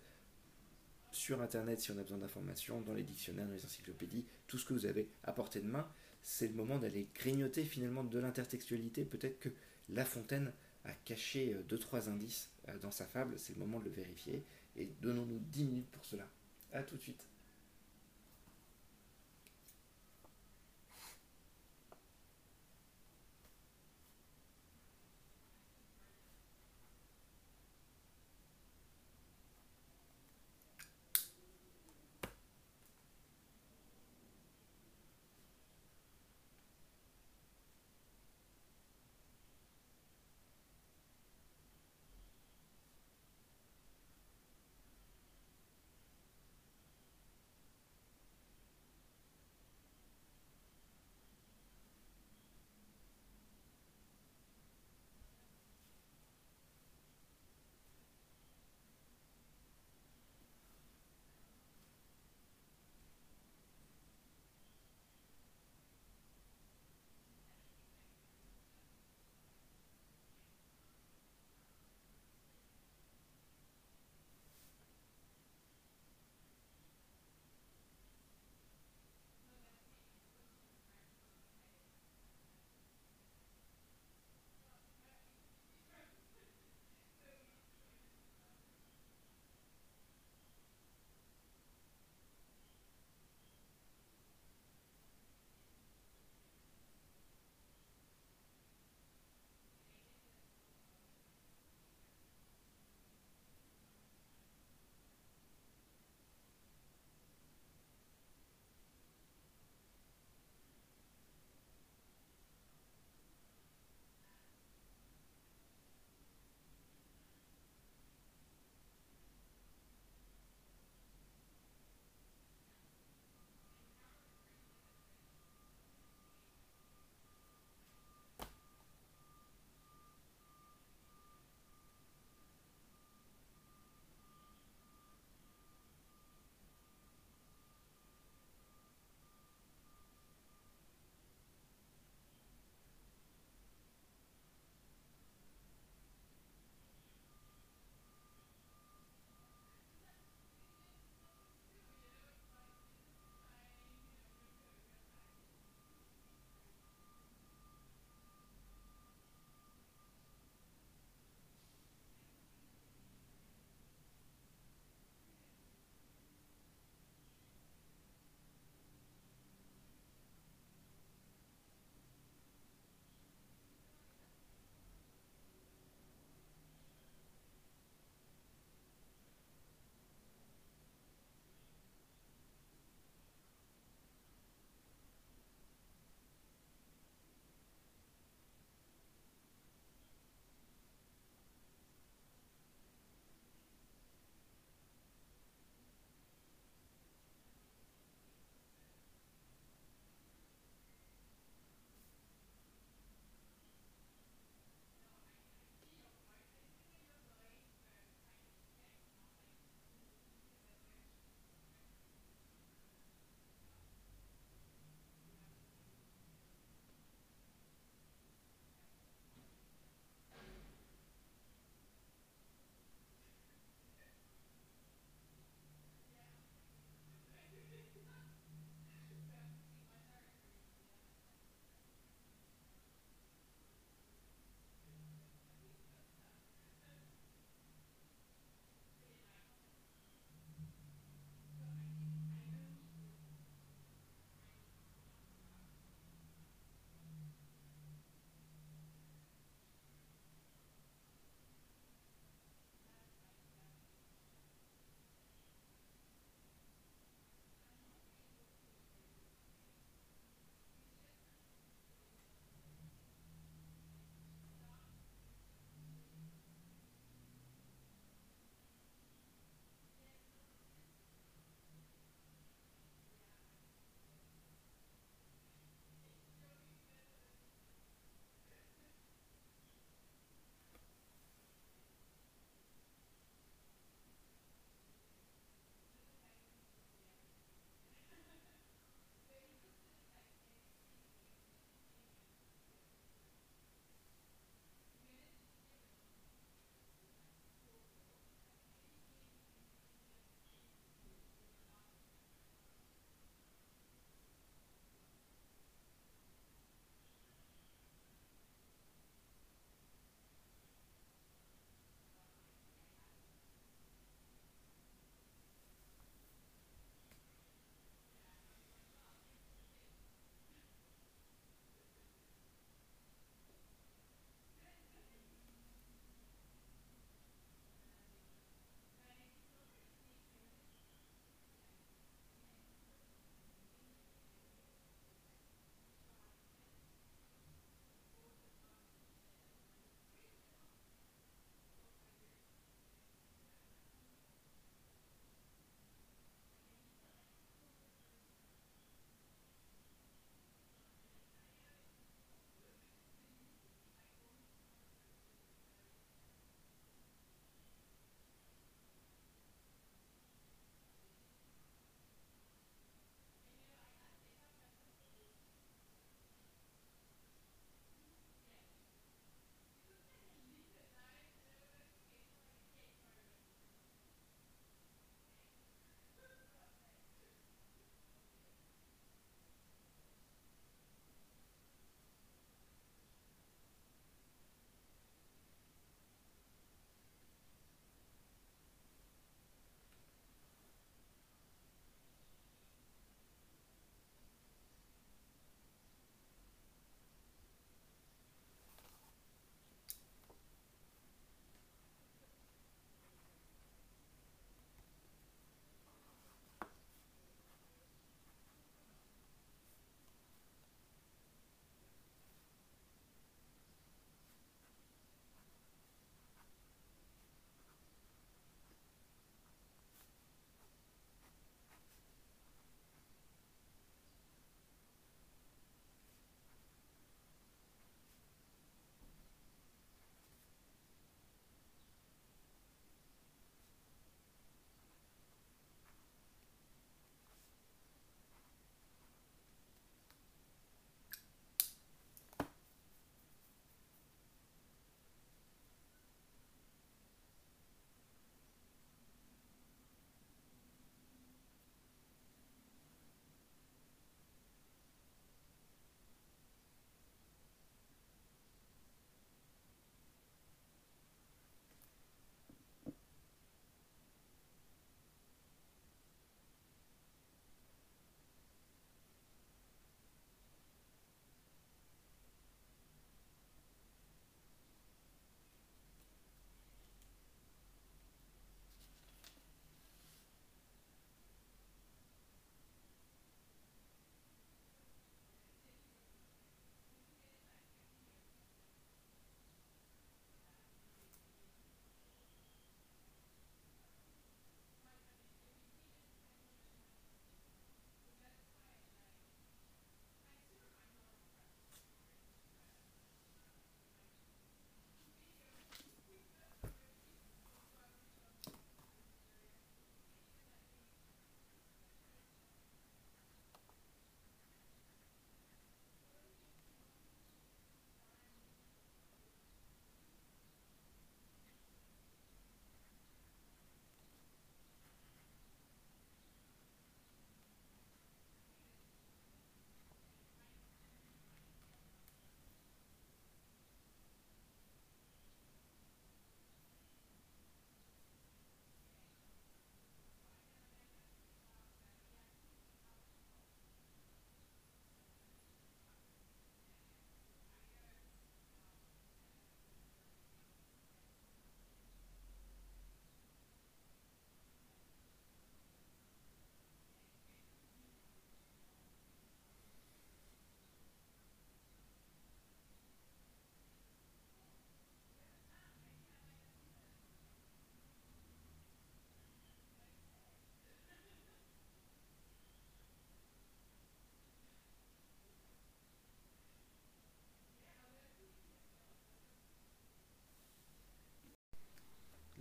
sur 1.12 1.40
Internet 1.40 1.81
si 1.81 1.90
on 1.90 1.99
a 1.99 2.03
besoin 2.03 2.19
d'informations, 2.19 2.81
dans 2.83 2.92
les 2.92 3.03
dictionnaires, 3.03 3.47
dans 3.47 3.55
les 3.55 3.64
encyclopédies, 3.64 4.27
tout 4.47 4.59
ce 4.59 4.66
que 4.66 4.75
vous 4.75 4.87
avez 4.87 5.09
à 5.25 5.33
portée 5.33 5.61
de 5.61 5.66
main. 5.66 5.88
C'est 6.23 6.49
le 6.49 6.55
moment 6.55 6.79
d'aller 6.79 7.09
grignoter 7.14 7.64
finalement 7.64 8.05
de 8.05 8.19
l'intertextualité. 8.19 9.05
Peut-être 9.05 9.40
que 9.40 9.49
La 9.88 10.05
Fontaine 10.05 10.53
a 10.85 10.92
caché 10.92 11.55
euh, 11.55 11.62
deux 11.62 11.79
trois 11.79 12.09
indices 12.09 12.51
euh, 12.69 12.79
dans 12.79 12.90
sa 12.90 13.07
fable. 13.07 13.38
C'est 13.38 13.55
le 13.55 13.61
moment 13.61 13.79
de 13.79 13.85
le 13.85 13.90
vérifier. 13.90 14.45
Et 14.77 14.90
donnons-nous 15.01 15.38
10 15.38 15.64
minutes 15.64 15.90
pour 15.90 16.05
cela. 16.05 16.29
A 16.73 16.83
tout 16.83 16.97
de 16.97 17.03
suite. 17.03 17.27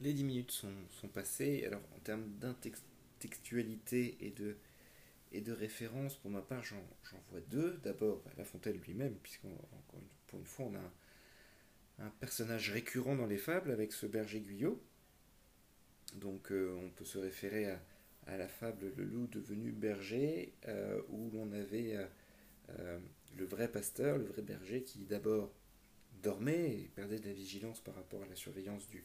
Les 0.06 0.14
10 0.14 0.24
minutes 0.24 0.52
sont, 0.52 0.72
sont 0.92 1.08
passées. 1.08 1.66
Alors, 1.66 1.82
en 1.96 2.00
termes 2.00 2.30
d'intertextualité 2.40 4.18
et 4.22 4.30
de, 4.30 4.56
et 5.32 5.42
de 5.42 5.52
référence, 5.52 6.16
pour 6.18 6.30
ma 6.32 6.42
part, 6.42 6.64
j'en 6.64 6.78
vois 7.32 7.42
deux. 7.50 7.80
D'abord, 7.84 8.22
bah, 8.24 8.32
La 8.38 8.46
Fontaine 8.46 8.78
lui-même, 8.78 9.16
puisqu'on 9.16 9.50
pour 10.28 10.40
une 10.40 10.46
fois, 10.46 10.68
on 10.68 10.76
a 10.76 12.06
un, 12.06 12.10
personnage 12.20 12.72
récurrent 12.72 13.16
dans 13.16 13.26
les 13.26 13.38
fables 13.38 13.72
avec 13.72 13.94
ce 13.94 14.06
berger 14.06 14.42
Guyot. 14.42 14.80
Donc, 16.16 16.52
euh, 16.52 16.78
on 16.84 16.90
peut 16.92 17.06
se 17.06 17.18
référer 17.18 17.72
à, 17.72 17.82
à, 18.28 18.38
la 18.38 18.48
fable 18.48 18.94
Le 18.96 19.04
loup 19.04 19.28
devenu 19.28 19.72
berger, 19.72 20.54
euh, 20.68 21.02
où 21.10 21.32
l'on 21.32 21.52
avait 21.52 21.98
euh, 22.70 23.00
le 23.36 23.46
vrai 23.46 23.72
pasteur, 23.72 24.20
le 24.20 24.26
vrai 24.26 24.44
berger, 24.44 24.84
qui 24.84 25.00
d'abord 25.00 25.52
dormait 26.22 26.74
et 26.74 26.92
perdait 26.96 27.20
de 27.20 27.28
la 27.28 27.34
vigilance 27.34 27.82
par 27.82 27.96
rapport 27.96 28.22
à 28.24 28.28
la 28.28 28.36
surveillance 28.36 28.88
du, 28.90 29.04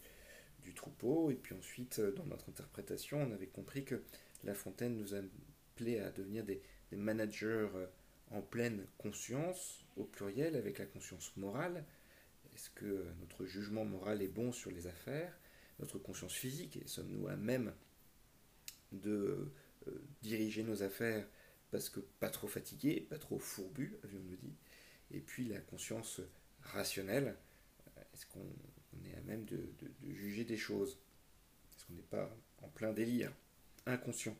du 0.63 0.75
troupeau. 0.75 1.31
Et 1.31 1.35
puis 1.35 1.55
ensuite, 1.55 2.01
dans 2.01 2.27
notre 2.27 2.49
interprétation, 2.49 3.23
on 3.23 3.33
avait 3.33 3.47
compris 3.47 3.85
que 3.85 4.03
La 4.45 4.55
Fontaine 4.55 4.97
nous 4.97 5.15
appelait 5.15 6.01
à 6.01 6.11
devenir 6.11 6.45
des, 6.45 6.63
managers 6.93 7.69
en 8.33 8.43
pleine 8.43 8.85
conscience, 8.99 9.85
au 9.97 10.05
pluriel, 10.05 10.57
avec 10.57 10.79
la 10.79 10.87
conscience 10.87 11.37
morale. 11.37 11.85
Est-ce 12.55 12.71
que 12.71 13.07
notre 13.21 13.47
jugement 13.47 13.85
moral 13.85 14.23
est 14.23 14.29
bon 14.29 14.51
sur 14.51 14.71
les 14.71 14.87
affaires? 14.87 15.39
Notre 15.79 15.99
conscience 15.99 16.35
physique, 16.35 16.77
et 16.77 16.87
sommes-nous 16.87 17.29
à 17.29 17.37
même 17.37 17.73
de 18.93 19.53
euh, 19.87 20.05
diriger 20.21 20.63
nos 20.63 20.83
affaires 20.83 21.27
parce 21.71 21.89
que 21.89 22.01
pas 22.01 22.31
trop 22.31 22.49
fatigué, 22.49 23.07
pas 23.09 23.19
trop 23.19 23.39
fourbu, 23.39 23.97
avions-nous 24.03 24.37
dit? 24.37 24.57
Et 25.13 25.21
puis 25.21 25.47
la 25.47 25.61
conscience 25.61 26.21
rationnelle, 26.63 27.37
est-ce 28.13 28.27
qu'on 28.27 28.53
est 29.07 29.17
à 29.17 29.21
même 29.23 29.45
de, 29.45 29.61
juger 30.09 30.45
des 30.45 30.57
choses 30.57 30.99
Est-ce 31.77 31.87
qu'on 31.87 31.95
n'est 31.95 32.03
pas 32.03 32.31
en 32.63 32.69
plein 32.69 32.93
délire, 32.93 33.33
inconscient 33.87 34.37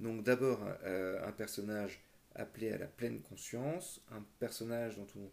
Donc 0.00 0.22
d'abord 0.22 0.60
euh, 0.84 1.26
un 1.26 1.32
personnage 1.32 2.00
appelé 2.34 2.72
à 2.72 2.78
la 2.78 2.86
pleine 2.86 3.20
conscience, 3.20 4.00
un 4.10 4.24
personnage 4.38 4.96
dont 4.96 5.06
on 5.16 5.30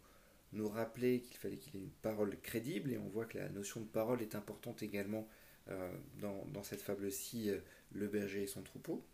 nous 0.53 0.67
rappelait 0.67 1.19
qu'il 1.19 1.37
fallait 1.37 1.57
qu'il 1.57 1.75
ait 1.75 1.83
une 1.83 1.91
parole 2.01 2.37
crédible, 2.41 2.91
et 2.91 2.97
on 2.97 3.07
voit 3.07 3.25
que 3.25 3.37
la 3.37 3.49
notion 3.49 3.81
de 3.81 3.85
parole 3.85 4.21
est 4.21 4.35
importante 4.35 4.81
également 4.83 5.27
euh, 5.69 5.91
dans, 6.19 6.63
cette 6.63 6.81
fable-ci, 6.81 7.49
euh, 7.49 7.59
le 7.91 8.07
berger 8.07 8.43
et 8.43 8.47
son 8.47 8.61
troupeau. 8.63 9.05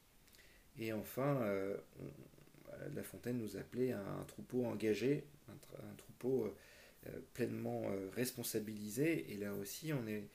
Et 0.78 0.94
enfin, 0.94 1.42
euh, 1.42 1.78
La 2.94 3.04
Fontaine 3.04 3.38
nous 3.38 3.58
appelait 3.58 3.92
un 3.92 4.24
troupeau 4.28 4.66
engagé, 4.66 5.26
un, 5.50 5.96
troupeau 5.98 6.54
pleinement 7.34 7.84
responsabilisé, 8.14 9.32
et 9.32 9.38
là 9.38 9.54
aussi 9.54 9.94
on 9.94 10.08
est, 10.08 10.28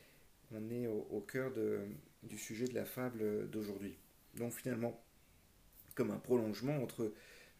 on 0.52 0.70
est 0.70 0.86
au, 0.86 1.20
cœur 1.20 1.52
de, 1.52 1.80
du 2.22 2.38
sujet 2.38 2.66
de 2.66 2.74
la 2.74 2.84
fable 2.84 3.48
d'aujourd'hui. 3.50 3.96
Donc 4.34 4.52
finalement, 4.52 5.02
comme 5.94 6.10
un 6.10 6.18
prolongement 6.18 6.82
entre 6.82 7.12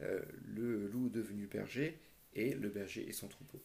euh, 0.02 0.20
le 0.46 0.86
loup 0.86 1.10
devenu 1.10 1.46
berger 1.46 1.98
et 2.34 2.54
le 2.54 2.70
berger 2.70 3.06
et 3.06 3.12
son 3.12 3.28
troupeau. 3.28 3.60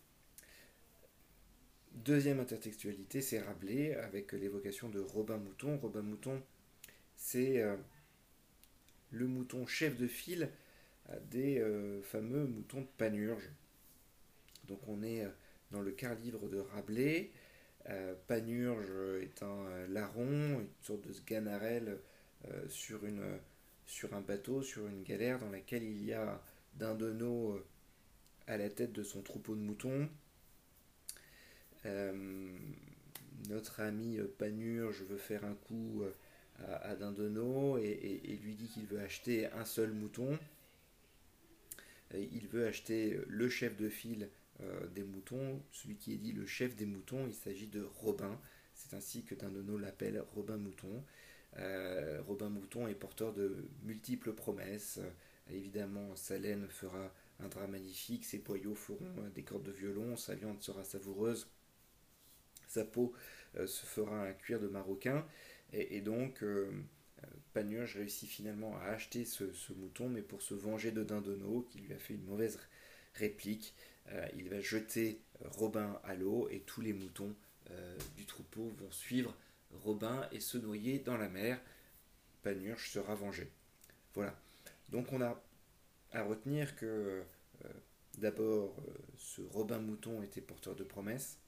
Deuxième 1.94 2.42
intertextualité, 2.42 3.22
c'est 3.22 3.40
Rabelais 3.40 3.96
avec 3.96 4.34
l'évocation 4.34 4.90
de 4.90 5.00
Robin 5.00 5.38
Mouton. 5.38 5.78
Robin 5.78 6.02
Mouton, 6.02 6.42
c'est 7.16 7.62
euh, 7.62 7.78
le 9.12 9.28
mouton 9.28 9.66
chef 9.66 9.98
de 9.98 10.08
file 10.08 10.50
des 11.30 11.60
euh, 11.60 12.02
fameux 12.02 12.46
moutons 12.46 12.82
de 12.82 12.88
Panurge. 12.98 13.50
Donc 14.68 14.80
on 14.88 15.04
est 15.04 15.26
dans 15.72 15.82
le 15.82 15.92
quart 15.92 16.16
livre 16.16 16.48
de 16.50 16.58
Rabelais. 16.58 17.32
Panurge 18.28 18.92
est 19.22 19.44
un 19.44 19.88
larron, 19.88 20.60
une 20.60 20.68
sorte 20.82 21.08
de 21.08 21.14
sganarelle 21.14 22.00
sur 23.86 24.14
un 24.14 24.22
bateau, 24.22 24.62
sur 24.62 24.88
une 24.88 25.04
galère 25.04 25.40
dans 25.40 25.50
laquelle 25.50 25.84
il 25.84 26.04
y 26.04 26.14
a 26.14 26.42
euh, 26.82 27.60
à 28.48 28.58
la 28.58 28.70
tête 28.70 28.92
de 28.92 29.04
son 29.04 29.22
troupeau 29.22 29.56
de 29.56 29.62
moutons. 29.62 30.10
Euh, 31.86 32.58
notre 33.50 33.80
ami 33.80 34.18
euh, 34.18 34.28
Panurge 34.38 35.04
veut 35.04 35.18
faire 35.18 35.46
un 35.46 35.54
coup 35.54 36.04
à, 36.60 36.92
à 36.92 36.94
et, 36.94 38.40
lui 38.44 38.56
dit 38.56 38.68
qu'il 38.68 38.86
veut 38.88 39.00
acheter 39.00 39.48
un 39.48 39.66
seul 39.66 39.92
mouton. 39.92 40.40
il 42.14 42.48
veut 42.48 42.66
acheter 42.66 43.20
le 43.28 43.50
chef 43.50 43.76
de 43.76 43.90
file 43.90 44.30
des 44.94 45.04
moutons, 45.04 45.62
celui 45.72 45.98
qui 45.98 46.14
est 46.14 46.18
dit 46.18 46.32
le 46.32 46.46
chef 46.46 46.76
des 46.76 46.86
moutons, 46.86 47.28
il 47.28 47.34
s'agit 47.34 47.68
de 47.68 47.84
Robin. 47.84 48.40
C'est 48.74 48.96
ainsi 48.96 49.24
que 49.24 49.36
Dindonneau 49.36 49.78
l'appelle 49.78 50.24
Robin 50.34 50.58
Mouton. 50.58 51.04
Euh, 51.58 52.22
Robin 52.28 52.50
Mouton 52.50 52.88
est 52.88 52.96
porteur 52.96 53.34
de 53.34 53.70
multiples 53.84 54.34
promesses. 54.34 55.00
Euh, 55.02 55.10
évidemment, 55.54 56.16
sa 56.16 56.38
laine 56.38 56.68
fera 56.68 57.14
un 57.40 57.48
drap 57.48 57.68
magnifique, 57.68 58.26
ses 58.26 58.40
boyaux 58.40 58.76
feront 58.76 59.14
euh, 59.20 59.30
des 59.30 59.44
cordes 59.44 59.64
de 59.64 59.72
violon, 59.72 60.18
sa 60.18 60.36
viande 60.36 60.62
sera 60.62 60.84
savoureuse, 60.84 61.48
sa 62.68 62.84
peau 62.84 63.14
se 63.66 63.86
fera 63.86 64.28
un 64.28 64.34
cuir 64.34 64.60
de 64.60 64.68
maroquin. 64.68 65.26
Et, 65.72 66.02
donc, 66.02 66.44
Panurge 67.54 67.96
réussit 67.96 68.30
finalement 68.30 68.78
à 68.80 68.88
acheter 68.88 69.24
ce, 69.24 69.46
mouton, 69.74 70.10
mais 70.10 70.22
pour 70.22 70.42
se 70.42 70.54
venger 70.54 70.92
de 70.92 71.04
Dindonneau, 71.04 71.66
qui 71.70 71.80
lui 71.80 71.94
a 71.94 71.98
fait 71.98 72.16
une 72.16 72.26
mauvaise 72.26 72.60
réplique, 73.14 73.74
il 74.36 74.50
va 74.50 74.62
jeter 74.62 75.22
Robin 75.42 76.00
à 76.04 76.16
l'eau 76.16 76.48
et 76.50 76.62
tous 76.62 76.82
les 76.82 76.94
moutons 76.94 77.36
du 78.16 78.26
troupeau 78.26 78.70
vont 78.78 78.92
suivre 78.92 79.36
Robin 79.72 80.28
et 80.32 80.40
se 80.40 80.58
noyer 80.58 81.00
dans 81.00 81.18
la 81.18 81.30
mer. 81.30 81.60
Panurge 82.44 82.90
sera 82.92 83.16
vengé. 83.16 83.50
Voilà. 84.14 84.40
Donc 84.90 85.12
on 85.12 85.22
a 85.22 85.42
à 86.12 86.24
retenir 86.24 86.76
que 86.76 87.24
euh, 87.66 87.70
d'abord 88.18 88.76
euh, 88.88 88.94
ce 89.18 89.42
Robin 89.42 89.80
Mouton 89.80 90.24
était 90.24 90.42
porteur 90.42 90.76
de 90.76 90.84
promesses 90.84 91.40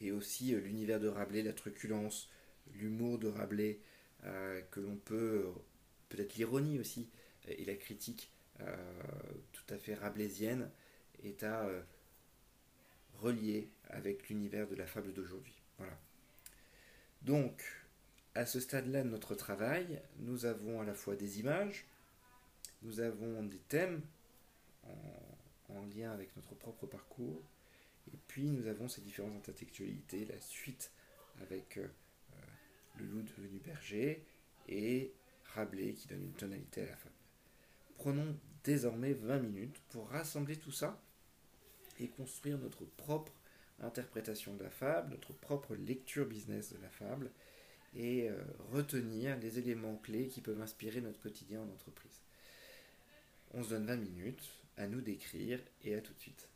et 0.00 0.12
aussi 0.12 0.54
euh, 0.54 0.60
l'univers 0.60 0.98
de 0.98 1.08
Rabelais, 1.08 1.42
la 1.42 1.52
truculence, 1.52 2.28
l'humour 2.72 3.18
de 3.18 3.28
Rabelais, 3.28 3.80
que 4.70 4.80
l'on 4.80 4.96
peut, 4.96 5.46
peut-être 6.10 6.34
l'ironie 6.34 6.78
aussi, 6.78 7.08
et 7.48 7.64
la 7.64 7.74
critique 7.74 8.30
tout 8.58 9.64
à 9.70 9.78
fait 9.78 9.94
rabelaisienne, 9.94 10.70
est 11.22 11.42
à 11.42 11.68
relier 13.20 13.70
avec 13.88 14.28
l'univers 14.28 14.66
de 14.68 14.74
la 14.74 14.86
fable 14.86 15.12
d'aujourd'hui. 15.12 15.54
Voilà. 15.78 15.98
Donc, 17.22 17.62
à 18.34 18.46
ce 18.46 18.60
stade-là 18.60 19.02
de 19.02 19.08
notre 19.08 19.34
travail, 19.34 20.00
nous 20.18 20.46
avons 20.46 20.80
à 20.80 20.84
la 20.84 20.94
fois 20.94 21.16
des 21.16 21.40
images, 21.40 21.86
nous 22.82 23.00
avons 23.00 23.42
des 23.42 23.58
thèmes 23.58 24.02
en, 25.68 25.86
lien 25.96 26.12
avec 26.12 26.34
notre 26.36 26.54
propre 26.54 26.86
parcours, 26.86 27.42
et 28.12 28.16
puis 28.28 28.50
nous 28.50 28.66
avons 28.66 28.88
ces 28.88 29.00
différentes 29.00 29.36
intertextualités, 29.36 30.24
la 30.24 30.40
suite 30.40 30.90
avec 31.40 31.78
euh, 31.78 31.86
le 32.98 33.06
loup 33.06 33.22
devenu 33.22 33.58
berger 33.58 34.24
et 34.68 35.12
Rabelais 35.54 35.94
qui 35.94 36.06
donne 36.06 36.22
une 36.22 36.32
tonalité 36.32 36.82
à 36.82 36.86
la 36.86 36.96
fable. 36.96 37.14
Prenons 37.96 38.36
désormais 38.62 39.14
20 39.14 39.38
minutes 39.40 39.80
pour 39.90 40.08
rassembler 40.08 40.56
tout 40.56 40.70
ça 40.70 41.00
et 42.00 42.08
construire 42.08 42.58
notre 42.58 42.84
propre 42.84 43.32
interprétation 43.80 44.54
de 44.54 44.62
la 44.62 44.70
fable, 44.70 45.10
notre 45.10 45.32
propre 45.32 45.74
lecture 45.74 46.26
business 46.26 46.72
de 46.72 46.78
la 46.82 46.90
fable, 46.90 47.30
et 47.94 48.28
euh, 48.28 48.36
retenir 48.72 49.36
les 49.38 49.58
éléments 49.58 49.96
clés 49.96 50.28
qui 50.28 50.40
peuvent 50.40 50.60
inspirer 50.60 51.00
notre 51.00 51.20
quotidien 51.20 51.60
en 51.60 51.68
entreprise. 51.68 52.20
On 53.52 53.64
se 53.64 53.70
donne 53.70 53.86
20 53.86 53.96
minutes, 53.96 54.50
à 54.76 54.86
nous 54.86 55.00
d'écrire, 55.00 55.60
et 55.82 55.94
à 55.94 56.00
tout 56.00 56.12
de 56.12 56.20
suite. 56.20 56.48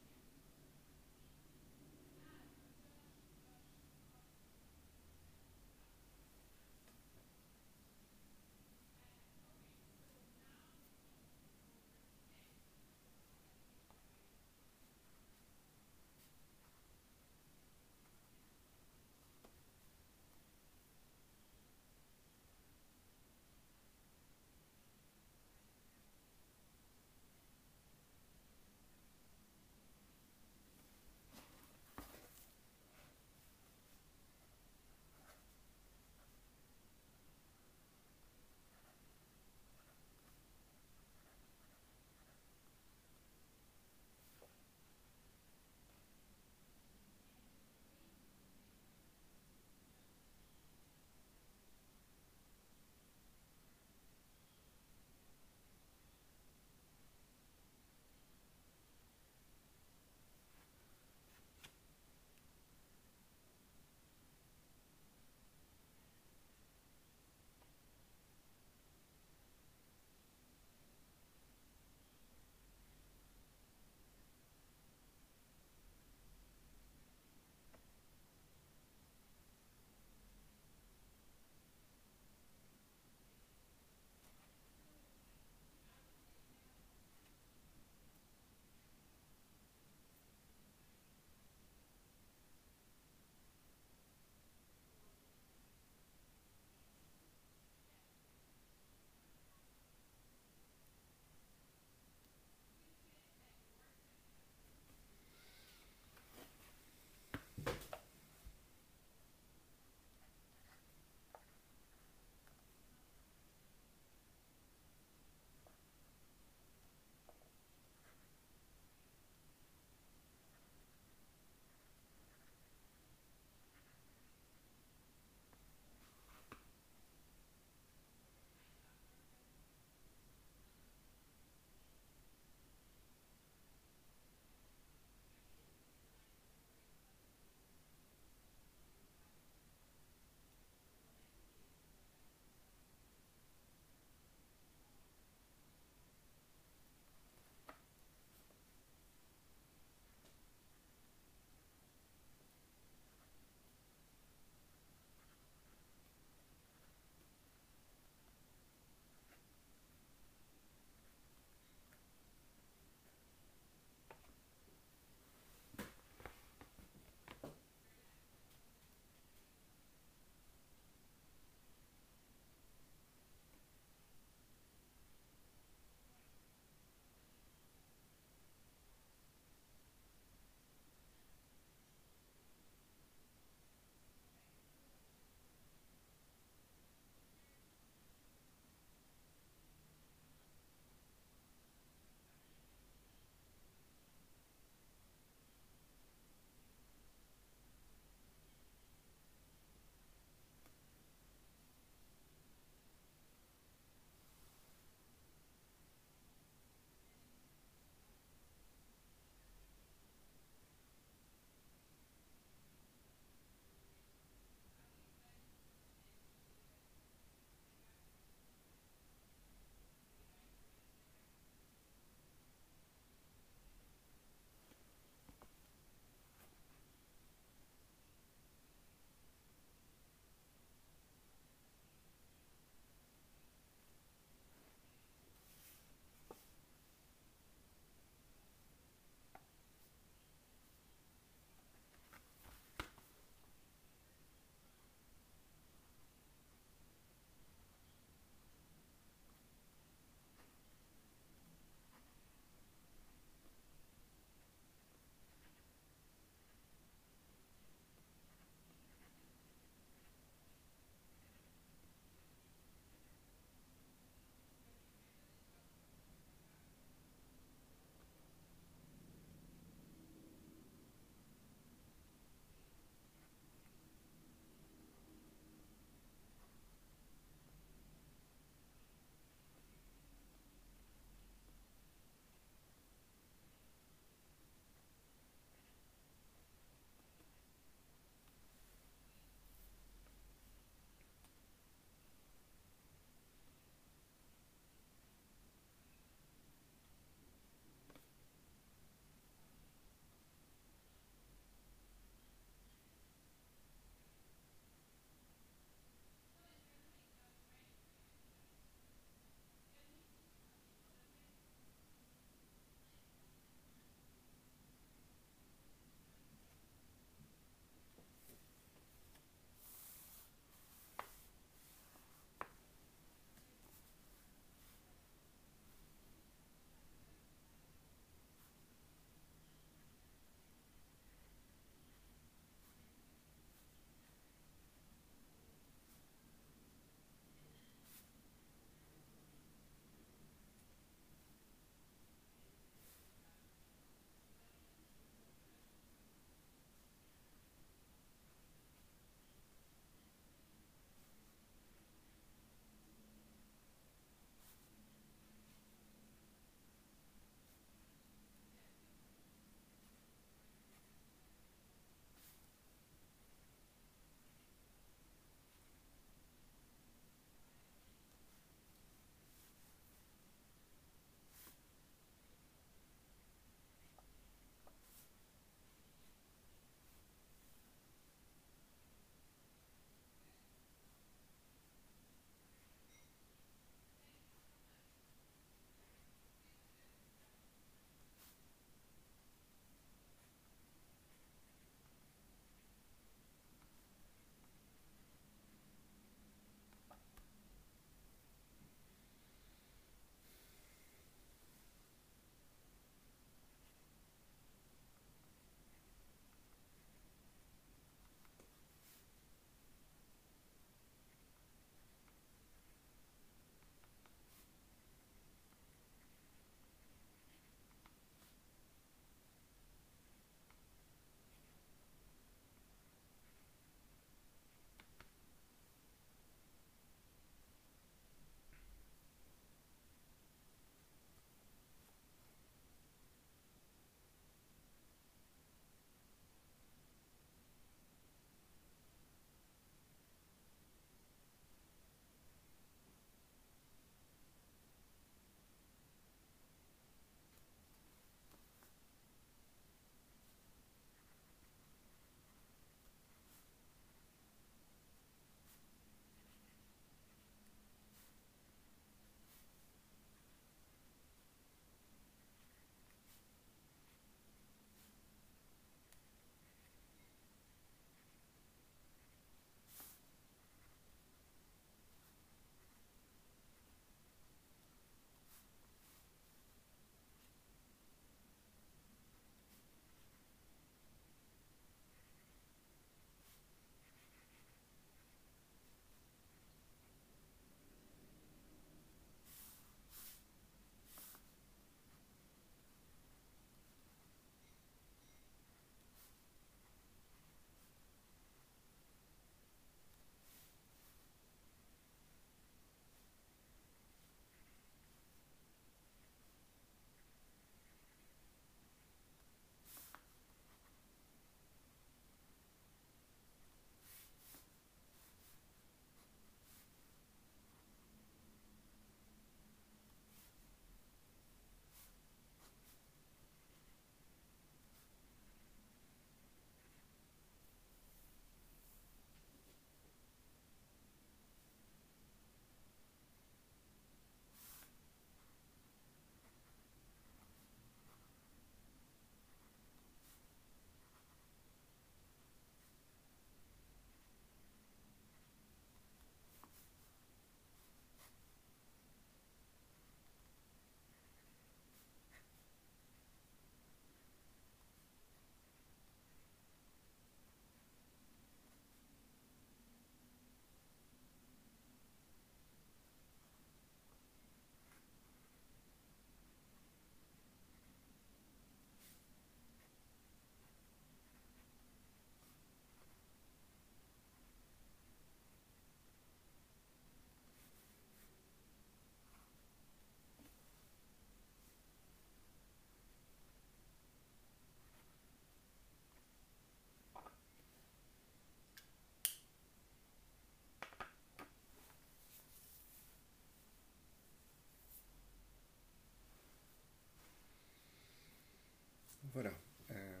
Voilà. 599.20 599.36
Euh, 599.72 600.00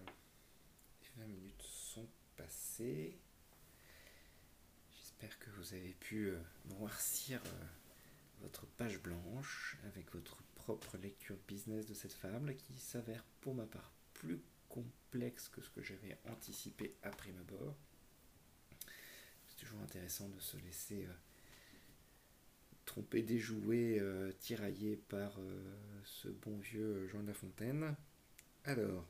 les 1.02 1.22
20 1.22 1.26
minutes 1.26 1.62
sont 1.62 2.06
passées. 2.36 3.18
J'espère 4.92 5.36
que 5.40 5.50
vous 5.50 5.74
avez 5.74 5.94
pu 5.94 6.28
euh, 6.28 6.38
noircir 6.66 7.42
euh, 7.44 7.64
votre 8.42 8.64
page 8.64 9.02
blanche 9.02 9.76
avec 9.88 10.14
votre 10.14 10.40
propre 10.54 10.96
lecture 10.98 11.36
business 11.48 11.86
de 11.86 11.94
cette 11.94 12.12
fable 12.12 12.54
qui 12.54 12.74
s'avère 12.74 13.24
pour 13.40 13.56
ma 13.56 13.66
part 13.66 13.92
plus 14.14 14.40
complexe 14.68 15.48
que 15.48 15.62
ce 15.62 15.70
que 15.70 15.82
j'avais 15.82 16.16
anticipé 16.28 16.94
à 17.02 17.10
prime 17.10 17.38
abord. 17.38 17.76
C'est 19.48 19.56
toujours 19.56 19.80
intéressant 19.80 20.28
de 20.28 20.38
se 20.38 20.58
laisser 20.58 21.08
tromper, 22.84 23.22
déjouer, 23.22 24.00
tirailler 24.38 24.94
par 24.96 25.40
ce 26.04 26.28
bon 26.28 26.56
vieux 26.58 27.08
Jean 27.08 27.22
de 27.22 27.26
La 27.26 27.34
Fontaine. 27.34 27.96
Alors, 28.64 29.06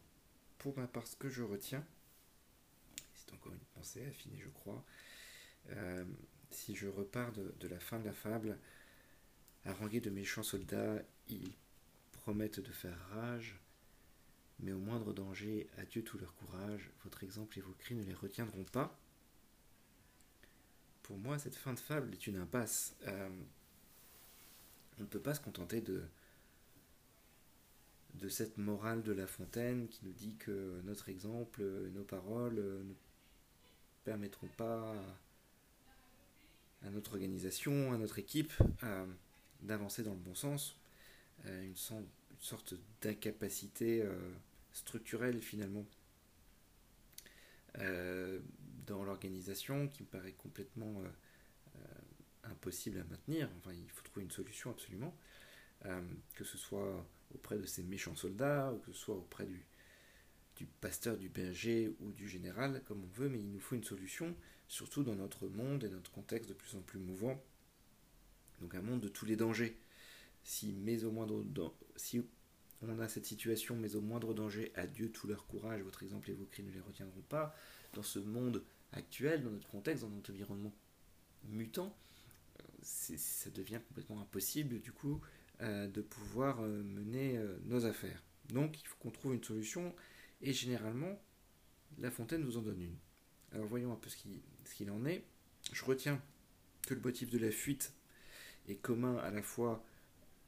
pour 0.58 0.76
ma 0.76 0.86
part, 0.86 1.06
ce 1.06 1.16
que 1.16 1.28
je 1.28 1.42
retiens, 1.42 1.84
c'est 3.14 3.32
encore 3.32 3.52
une 3.52 3.58
pensée 3.74 4.04
affinée, 4.06 4.38
je 4.38 4.48
crois, 4.48 4.84
euh, 5.70 6.04
si 6.50 6.74
je 6.74 6.86
repars 6.86 7.32
de, 7.32 7.68
la 7.68 7.78
fin 7.80 7.98
de 7.98 8.04
la 8.04 8.12
fable, 8.12 8.58
harangués 9.64 10.00
de 10.00 10.10
méchants 10.10 10.42
soldats, 10.42 11.02
ils 11.28 11.52
promettent 12.12 12.60
de 12.60 12.72
faire 12.72 12.98
rage, 13.10 13.60
mais 14.60 14.72
au 14.72 14.78
moindre 14.78 15.12
danger, 15.12 15.68
adieu 15.78 16.02
tout 16.02 16.18
leur 16.18 16.34
courage, 16.34 16.90
votre 17.04 17.22
exemple 17.22 17.58
et 17.58 17.62
vos 17.62 17.74
cris 17.74 17.94
ne 17.94 18.02
les 18.02 18.14
retiendront 18.14 18.64
pas. 18.64 18.98
Pour 21.02 21.18
moi, 21.18 21.38
cette 21.38 21.56
fin 21.56 21.72
de 21.72 21.78
fable 21.78 22.12
est 22.12 22.26
une 22.26 22.36
impasse. 22.36 22.94
Euh, 23.06 23.28
on 24.98 25.02
ne 25.02 25.06
peut 25.06 25.20
pas 25.20 25.34
se 25.34 25.40
contenter 25.40 25.80
de, 25.80 26.04
de 28.20 28.28
cette 28.28 28.58
morale 28.58 29.02
de 29.02 29.12
La 29.12 29.26
Fontaine 29.26 29.88
qui 29.88 30.00
nous 30.04 30.12
dit 30.12 30.36
que 30.36 30.80
notre 30.84 31.08
exemple, 31.08 31.62
nos 31.94 32.04
paroles 32.04 32.56
ne 32.56 32.94
permettront 34.04 34.48
pas 34.56 34.94
à 36.82 36.90
notre 36.90 37.12
organisation, 37.12 37.92
à 37.92 37.98
notre 37.98 38.18
équipe 38.18 38.52
d'avancer 39.62 40.02
dans 40.02 40.12
le 40.12 40.18
bon 40.18 40.34
sens. 40.34 40.78
Une, 41.46 41.76
sorte 42.40 42.74
d'incapacité 43.02 44.00
euh, 44.00 44.14
structurelle 44.72 45.42
finalement 45.42 45.84
euh, 47.78 48.38
dans 48.86 49.04
l'organisation 49.04 49.88
qui 49.88 50.02
me 50.02 50.08
paraît 50.08 50.32
complètement 50.32 51.02
euh, 51.02 51.80
impossible 52.44 53.00
à 53.00 53.04
maintenir. 53.04 53.48
Enfin, 53.58 53.72
il 53.72 53.90
faut 53.90 54.02
trouver 54.02 54.24
une 54.24 54.30
solution 54.30 54.70
absolument, 54.70 55.14
que 56.34 56.44
ce 56.44 56.58
soit 56.58 57.06
auprès 57.34 57.58
de 57.58 57.66
ces 57.66 57.82
méchants 57.82 58.16
soldats, 58.16 58.72
ou 58.72 58.78
que 58.78 58.92
ce 58.92 58.98
soit 58.98 59.16
auprès 59.16 59.46
du, 59.46 60.66
pasteur, 60.80 61.16
du 61.16 61.28
berger 61.28 61.94
ou 62.00 62.12
du 62.12 62.28
général, 62.28 62.82
comme 62.86 63.04
on 63.04 63.20
veut, 63.20 63.28
mais 63.28 63.38
il 63.38 63.50
nous 63.50 63.60
faut 63.60 63.76
une 63.76 63.84
solution, 63.84 64.34
surtout 64.66 65.02
dans 65.02 65.14
notre 65.14 65.46
monde 65.48 65.84
et 65.84 65.88
notre 65.88 66.10
contexte 66.10 66.48
de 66.48 66.54
plus 66.54 66.74
en 66.74 66.80
plus 66.80 66.98
mouvant. 66.98 67.42
Donc 68.60 68.74
un 68.74 68.82
monde 68.82 69.00
de 69.00 69.08
tous 69.08 69.24
les 69.24 69.36
dangers. 69.36 69.78
Si, 70.42 70.72
mais 70.72 71.04
au 71.04 71.12
moindre, 71.12 71.44
si 71.96 72.22
on 72.82 72.98
a 72.98 73.08
cette 73.08 73.26
situation, 73.26 73.76
mais 73.76 73.94
au 73.96 74.00
moindre 74.00 74.34
danger, 74.34 74.72
adieu 74.74 75.10
tout 75.10 75.26
leur 75.26 75.46
courage, 75.46 75.82
votre 75.82 76.02
exemple 76.02 76.30
et 76.30 76.34
vos 76.34 76.44
cris 76.44 76.62
ne 76.62 76.70
les 76.70 76.80
retiendront 76.80 77.22
pas, 77.28 77.54
dans 77.94 78.02
ce 78.02 78.18
monde 78.18 78.64
actuel, 78.92 79.42
dans 79.42 79.50
notre 79.50 79.68
contexte, 79.68 80.02
dans 80.02 80.10
notre 80.10 80.32
environnement 80.32 80.72
mutant, 81.44 81.94
ça 82.82 83.50
devient 83.50 83.80
complètement 83.88 84.20
impossible 84.20 84.80
du 84.80 84.92
coup 84.92 85.20
euh, 85.20 85.37
de 85.60 86.00
pouvoir 86.00 86.60
euh, 86.60 86.82
mener 86.84 87.36
euh, 87.36 87.58
nos 87.64 87.84
affaires. 87.84 88.22
Donc 88.50 88.80
il 88.80 88.86
faut 88.86 88.96
qu'on 89.00 89.10
trouve 89.10 89.34
une 89.34 89.42
solution 89.42 89.94
et 90.40 90.52
généralement 90.52 91.20
La 91.98 92.10
Fontaine 92.10 92.42
nous 92.42 92.56
en 92.56 92.62
donne 92.62 92.80
une. 92.80 92.96
Alors 93.52 93.66
voyons 93.66 93.92
un 93.92 93.96
peu 93.96 94.08
ce 94.08 94.16
qu'il 94.74 94.90
en 94.90 95.04
est. 95.04 95.24
Je 95.72 95.84
retiens 95.84 96.22
que 96.86 96.94
le 96.94 97.00
motif 97.00 97.30
de 97.30 97.38
la 97.38 97.50
fuite 97.50 97.92
est 98.68 98.76
commun 98.76 99.16
à 99.16 99.30
la 99.30 99.42
fois 99.42 99.84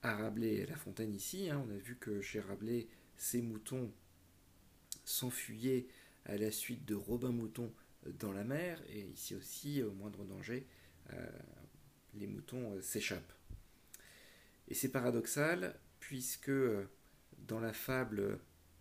à 0.02 0.14
Rabelais 0.14 0.54
et 0.54 0.62
à 0.62 0.66
La 0.66 0.76
Fontaine 0.76 1.14
ici. 1.14 1.50
Hein. 1.50 1.64
On 1.66 1.70
a 1.70 1.76
vu 1.76 1.96
que 1.96 2.20
chez 2.20 2.40
Rabelais, 2.40 2.86
ces 3.16 3.42
moutons 3.42 3.92
s'enfuyaient 5.04 5.88
à 6.24 6.36
la 6.36 6.52
suite 6.52 6.84
de 6.84 6.94
Robin 6.94 7.32
Mouton 7.32 7.72
dans 8.18 8.32
la 8.32 8.44
mer, 8.44 8.80
et 8.88 9.00
ici 9.00 9.34
aussi, 9.34 9.82
au 9.82 9.92
moindre 9.92 10.24
danger, 10.24 10.66
les 12.14 12.26
moutons 12.26 12.80
s'échappent. 12.80 13.39
Et 14.70 14.74
c'est 14.74 14.88
paradoxal, 14.88 15.78
puisque 15.98 16.48
euh, 16.48 16.86
dans 17.38 17.60
la 17.60 17.72
fable, 17.72 18.38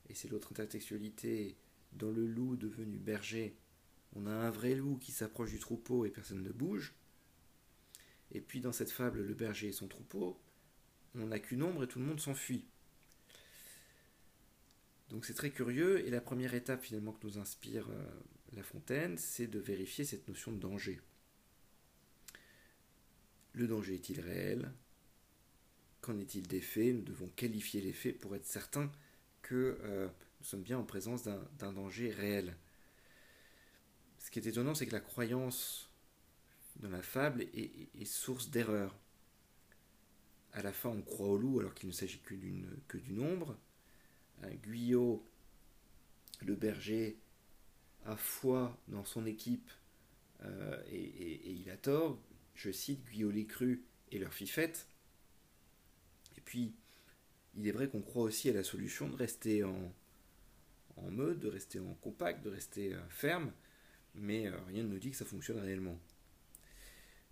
et 0.08 0.14
c'est 0.14 0.30
l'autre 0.30 0.52
intertextualité, 0.52 1.58
dans 1.94 2.12
le 2.12 2.28
loup 2.28 2.56
devenu 2.56 2.98
berger, 3.00 3.58
on 4.16 4.28
a 4.28 4.32
un 4.32 4.52
vrai 4.52 4.76
loup 4.76 4.98
qui 4.98 5.12
s'approche 5.12 5.52
du 5.52 5.60
troupeau 5.60 6.06
et 6.06 6.12
personne 6.12 6.44
ne 6.44 6.52
bouge. 6.52 6.94
Et 8.32 8.42
puis 8.42 8.62
dans 8.62 8.72
cette 8.72 8.92
fable, 8.92 9.24
le 9.24 9.34
berger 9.34 9.70
et 9.70 9.72
son 9.72 9.88
troupeau, 9.88 10.40
on 11.16 11.28
n'a 11.28 11.40
qu'une 11.40 11.64
ombre 11.64 11.84
et 11.84 11.88
tout 11.88 12.00
le 12.00 12.06
monde 12.06 12.20
s'enfuit. 12.20 12.66
Donc 15.10 15.26
c'est 15.26 15.34
très 15.34 15.50
curieux, 15.50 16.06
et 16.06 16.12
la 16.12 16.22
première 16.22 16.54
étape 16.54 16.84
finalement 16.84 17.14
que 17.14 17.26
nous 17.26 17.40
inspire 17.40 17.90
euh, 17.90 18.06
La 18.54 18.62
Fontaine, 18.62 19.18
c'est 19.18 19.48
de 19.48 19.58
vérifier 19.58 20.06
cette 20.06 20.28
notion 20.28 20.52
de 20.52 20.60
danger. 20.60 21.02
Le 23.54 23.68
danger 23.68 23.96
est-il 23.96 24.22
réel? 24.22 24.72
Qu'en 26.02 26.18
est-il 26.20 26.48
des 26.48 26.62
faits? 26.62 26.96
Nous 26.96 27.02
devons 27.02 27.28
qualifier 27.36 27.82
les 27.82 27.94
faits 27.94 28.20
pour 28.20 28.36
être 28.36 28.46
certains 28.46 28.92
que 29.42 29.78
euh, 29.84 30.08
nous 30.40 30.46
sommes 30.46 30.62
bien 30.62 30.78
en 30.78 30.84
présence 30.84 31.24
d'un 31.24 31.74
danger 31.74 32.12
réel. 32.12 32.56
Ce 34.20 34.32
qui 34.32 34.40
est 34.40 34.48
étonnant, 34.48 34.76
c'est 34.76 34.86
que 34.86 34.94
la 34.94 35.00
croyance 35.00 35.90
dans 36.78 36.90
la 36.90 37.02
fable 37.02 37.42
est, 37.54 38.06
source 38.06 38.50
d'erreur. 38.50 38.96
À 40.54 40.62
la 40.62 40.72
fin, 40.72 40.90
on 40.90 41.02
croit 41.02 41.28
au 41.28 41.38
loup 41.38 41.60
alors 41.60 41.74
qu'il 41.74 41.90
ne 41.90 41.94
s'agit 41.94 42.20
que 42.20 42.36
d'une 42.98 43.20
ombre. 43.20 43.58
Guyot, 44.64 45.26
le 46.42 46.56
berger, 46.56 47.18
a 48.06 48.16
foi 48.16 48.78
dans 48.88 49.04
son 49.04 49.26
équipe 49.26 49.70
euh, 50.44 50.82
et, 50.90 51.52
il 51.52 51.70
a 51.70 51.78
tort. 51.78 52.18
Je 52.56 52.72
cite 52.72 53.04
Guyot 53.06 53.32
les 53.32 53.46
crus 53.46 53.82
et 54.12 54.20
leur 54.20 54.34
fifette. 54.34 54.88
Et 54.88 54.99
puis, 56.50 56.74
il 57.54 57.68
est 57.68 57.72
vrai 57.72 57.90
qu'on 57.90 58.02
croit 58.02 58.24
aussi 58.24 58.50
à 58.50 58.54
la 58.54 58.64
solution 58.64 59.08
de 59.08 59.16
rester 59.16 59.64
en, 59.64 59.94
en 60.98 61.12
mode, 61.12 61.40
de 61.40 61.48
rester 61.48 61.80
en 61.80 61.94
compact, 62.02 62.44
de 62.44 62.50
rester 62.50 62.96
euh, 62.96 63.10
ferme, 63.10 63.52
mais 64.16 64.48
euh, 64.48 64.58
rien 64.66 64.82
ne 64.82 64.88
nous 64.88 64.98
dit 64.98 65.12
que 65.12 65.16
ça 65.16 65.26
fonctionne 65.26 65.60
réellement. 65.60 66.00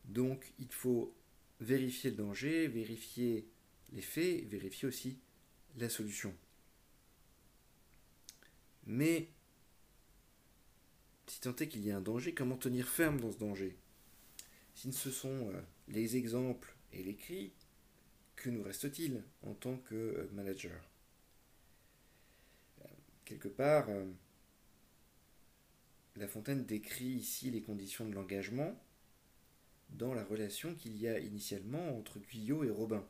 Donc, 0.05 0.53
il 0.59 0.71
faut 0.71 1.15
vérifier 1.59 2.11
le 2.11 2.17
danger, 2.17 2.67
vérifier 2.67 3.47
les 3.91 4.03
faits, 4.03 4.45
vérifier 4.45 4.87
aussi 4.87 5.17
la 5.77 5.89
solution. 5.89 6.31
Mais, 8.85 9.31
si 11.25 11.41
tant 11.41 11.55
est 11.55 11.67
qu'il 11.67 11.83
y 11.83 11.89
a 11.89 11.97
un 11.97 12.01
danger, 12.01 12.35
comment 12.35 12.55
tenir 12.55 12.87
ferme 12.87 13.19
dans 13.19 13.31
ce 13.31 13.39
danger? 13.39 13.75
Si 14.75 14.93
ce 14.93 15.09
sont 15.09 15.49
euh, 15.49 15.59
les 15.87 16.17
exemples 16.17 16.75
et 16.93 17.01
les 17.01 17.15
cris, 17.15 17.51
que 18.37 18.49
nous 18.49 18.63
reste-t-il 18.63 19.23
en 19.41 19.53
tant 19.53 19.77
que 19.77 19.95
euh, 19.95 20.29
manager? 20.31 20.79
Euh, 22.81 22.87
Quelque 23.25 23.49
part, 23.49 23.89
euh, 23.89 24.05
La 26.15 26.27
Fontaine 26.27 26.65
décrit 26.65 27.05
ici 27.05 27.51
les 27.51 27.61
conditions 27.61 28.07
de 28.07 28.13
l'engagement 28.13 28.79
dans 29.89 30.13
la 30.13 30.23
relation 30.23 30.75
qu'il 30.75 30.97
y 30.97 31.07
a 31.07 31.19
initialement 31.19 31.97
entre 31.97 32.19
Guyot 32.19 32.63
et 32.63 32.69
Robin. 32.69 33.05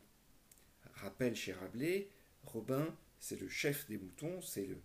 Rappel 0.96 1.36
chez 1.36 1.54
Rabelais, 1.54 2.10
Robin, 2.44 2.96
c'est 3.20 3.40
le 3.40 3.48
chef 3.48 3.88
des 3.88 3.98
moutons, 3.98 4.42
c'est 4.42 4.66
le, 4.66 4.82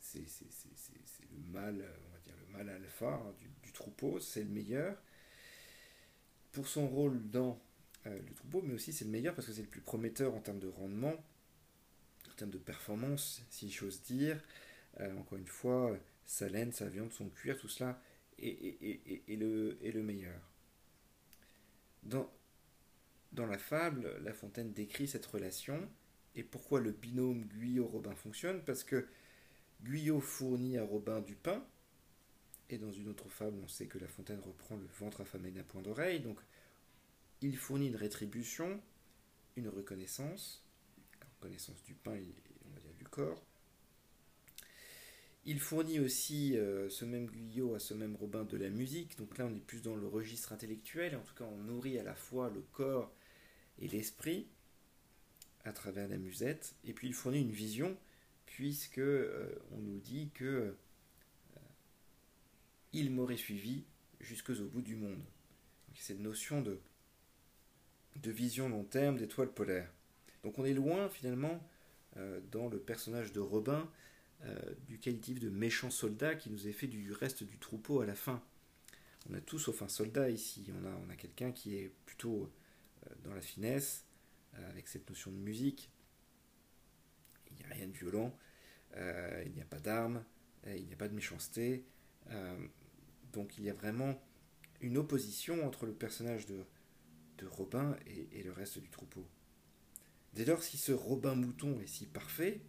c'est, 0.00 0.20
le 0.20 1.52
mâle, 1.52 1.84
on 2.08 2.12
va 2.12 2.18
dire 2.20 2.34
le 2.46 2.52
mâle 2.52 2.68
alpha 2.68 3.14
hein, 3.14 3.34
du 3.62 3.72
troupeau, 3.72 4.20
c'est 4.20 4.44
le 4.44 4.50
meilleur. 4.50 5.00
Pour 6.52 6.66
son 6.66 6.88
rôle 6.88 7.28
dans 7.30 7.60
euh, 8.06 8.18
le 8.26 8.34
troupeau, 8.34 8.62
mais 8.62 8.74
aussi 8.74 8.92
c'est 8.92 9.04
le 9.04 9.10
meilleur 9.10 9.34
parce 9.34 9.46
que 9.46 9.52
c'est 9.52 9.62
le 9.62 9.68
plus 9.68 9.80
prometteur 9.80 10.34
en 10.34 10.40
termes 10.40 10.60
de 10.60 10.68
rendement, 10.68 11.14
en 12.30 12.34
termes 12.36 12.50
de 12.50 12.58
performance, 12.58 13.42
si 13.50 13.70
j'ose 13.70 14.02
dire. 14.02 14.42
Euh, 15.00 15.16
encore 15.18 15.38
une 15.38 15.46
fois, 15.46 15.96
sa 16.24 16.48
laine, 16.48 16.72
sa 16.72 16.88
viande, 16.88 17.12
son 17.12 17.28
cuir, 17.28 17.58
tout 17.58 17.68
cela 17.68 18.00
est, 18.38 19.26
le, 19.28 19.78
le, 19.82 20.02
meilleur. 20.02 20.40
Dans, 22.02 22.30
dans 23.32 23.46
la 23.46 23.58
fable, 23.58 24.18
La 24.22 24.32
Fontaine 24.32 24.72
décrit 24.72 25.08
cette 25.08 25.26
relation 25.26 25.88
et 26.34 26.42
pourquoi 26.42 26.80
le 26.80 26.92
binôme 26.92 27.44
Guyot-Robin 27.44 28.14
fonctionne, 28.14 28.62
parce 28.64 28.84
que 28.84 29.06
Guyot 29.82 30.20
fournit 30.20 30.76
à 30.78 30.84
Robin 30.84 31.20
du 31.20 31.34
pain, 31.34 31.66
et 32.68 32.78
dans 32.78 32.92
une 32.92 33.08
autre 33.08 33.28
fable, 33.28 33.58
on 33.62 33.68
sait 33.68 33.86
que 33.86 33.98
La 33.98 34.08
Fontaine 34.08 34.40
reprend 34.40 34.76
le 34.76 34.86
ventre 34.98 35.22
affamé 35.22 35.50
d'un 35.50 35.62
point 35.62 35.82
d'oreille, 35.82 36.20
donc 36.20 36.38
il 37.46 37.56
fournit 37.56 37.88
une 37.88 37.96
rétribution, 37.96 38.80
une 39.56 39.68
reconnaissance, 39.68 40.64
reconnaissance 41.36 41.82
du 41.84 41.94
pain 41.94 42.14
et 42.14 42.34
on 42.64 42.74
va 42.74 42.80
dire 42.80 42.94
du 42.94 43.04
corps. 43.04 43.42
Il 45.44 45.60
fournit 45.60 46.00
aussi 46.00 46.56
euh, 46.56 46.90
ce 46.90 47.04
même 47.04 47.26
Guyot 47.26 47.76
à 47.76 47.78
ce 47.78 47.94
même 47.94 48.16
Robin 48.16 48.42
de 48.42 48.56
la 48.56 48.68
musique. 48.68 49.16
Donc 49.16 49.38
là, 49.38 49.46
on 49.46 49.54
est 49.54 49.64
plus 49.64 49.80
dans 49.80 49.94
le 49.94 50.08
registre 50.08 50.52
intellectuel. 50.52 51.14
En 51.14 51.20
tout 51.20 51.34
cas, 51.34 51.44
on 51.44 51.58
nourrit 51.58 52.00
à 52.00 52.02
la 52.02 52.16
fois 52.16 52.50
le 52.50 52.62
corps 52.72 53.12
et 53.78 53.86
l'esprit 53.86 54.48
à 55.64 55.72
travers 55.72 56.08
la 56.08 56.18
musette. 56.18 56.74
Et 56.84 56.92
puis, 56.92 57.06
il 57.06 57.14
fournit 57.14 57.42
une 57.42 57.52
vision, 57.52 57.96
puisque 58.46 58.98
euh, 58.98 59.54
on 59.70 59.78
nous 59.78 60.00
dit 60.00 60.30
que 60.34 60.44
euh, 60.44 61.60
il 62.92 63.12
m'aurait 63.12 63.36
suivi 63.36 63.84
jusqu'au 64.18 64.54
bout 64.64 64.82
du 64.82 64.96
monde. 64.96 65.22
Cette 65.94 66.20
notion 66.20 66.60
de, 66.60 66.80
de 68.22 68.30
vision 68.30 68.68
long 68.68 68.84
terme 68.84 69.16
d'étoiles 69.16 69.52
polaires. 69.52 69.92
Donc, 70.44 70.58
on 70.58 70.64
est 70.64 70.74
loin 70.74 71.08
finalement 71.08 71.62
dans 72.50 72.68
le 72.68 72.78
personnage 72.78 73.32
de 73.32 73.40
Robin 73.40 73.90
euh, 74.44 74.54
du 74.86 74.98
qualitif 74.98 75.40
de 75.40 75.48
méchant 75.48 75.90
soldat 75.90 76.34
qui 76.34 76.50
nous 76.50 76.68
est 76.68 76.72
fait 76.72 76.86
du 76.86 77.10
reste 77.12 77.42
du 77.42 77.58
troupeau 77.58 78.02
à 78.02 78.06
la 78.06 78.14
fin. 78.14 78.42
On 79.30 79.34
a 79.34 79.40
tous 79.40 79.58
sauf 79.58 79.80
un 79.80 79.88
soldat 79.88 80.28
ici. 80.28 80.70
On 80.78 80.84
a, 80.86 80.90
on 81.06 81.08
a 81.08 81.16
quelqu'un 81.16 81.52
qui 81.52 81.76
est 81.76 81.90
plutôt 82.04 82.52
euh, 83.06 83.14
dans 83.24 83.34
la 83.34 83.40
finesse, 83.40 84.04
euh, 84.54 84.70
avec 84.70 84.88
cette 84.88 85.08
notion 85.08 85.30
de 85.30 85.38
musique. 85.38 85.90
Il 87.50 87.56
n'y 87.56 87.64
a 87.64 87.74
rien 87.74 87.86
de 87.86 87.92
violent, 87.92 88.38
il 88.94 89.52
n'y 89.52 89.62
a 89.62 89.64
pas 89.64 89.80
d'armes, 89.80 90.22
il 90.66 90.84
n'y 90.84 90.92
a 90.92 90.96
pas 90.96 91.08
de 91.08 91.14
méchanceté. 91.14 91.86
donc 93.32 93.56
il 93.56 93.64
y 93.64 93.70
a 93.70 93.72
vraiment 93.72 94.20
une 94.82 94.98
opposition 94.98 95.66
entre 95.66 95.86
le 95.86 95.94
personnage 95.94 96.44
de, 96.44 96.66
de 97.38 97.46
Robin 97.46 97.96
et, 98.06 98.42
le 98.42 98.52
reste 98.52 98.78
du 98.78 98.88
troupeau. 98.88 99.26
Dès 100.34 100.44
lors, 100.44 100.62
si 100.62 100.76
ce 100.76 100.92
Robin 100.92 101.34
Mouton 101.34 101.80
est 101.80 101.86
si 101.86 102.06
parfait, 102.06 102.60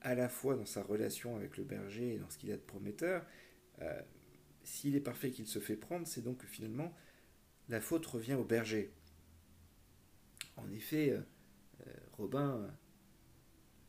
à 0.00 0.14
la 0.14 0.28
fois 0.28 0.56
dans 0.56 0.66
sa 0.66 0.82
relation 0.82 1.36
avec 1.36 1.56
le 1.56 1.64
berger 1.64 2.14
et 2.14 2.18
dans 2.18 2.28
ce 2.28 2.38
qu'il 2.38 2.52
a 2.52 2.56
de 2.56 2.62
prometteur, 2.62 3.24
euh, 3.80 4.02
s'il 4.62 4.96
est 4.96 5.00
parfait 5.00 5.30
qu'il 5.30 5.46
se 5.46 5.58
fait 5.58 5.76
prendre, 5.76 6.06
c'est 6.06 6.22
donc 6.22 6.38
que 6.38 6.46
finalement 6.46 6.94
la 7.68 7.80
faute 7.80 8.04
revient 8.06 8.34
au 8.34 8.44
berger. 8.44 8.92
En 10.56 10.70
effet, 10.70 11.10
euh, 11.10 11.20
euh, 11.86 11.92
Robin 12.12 12.70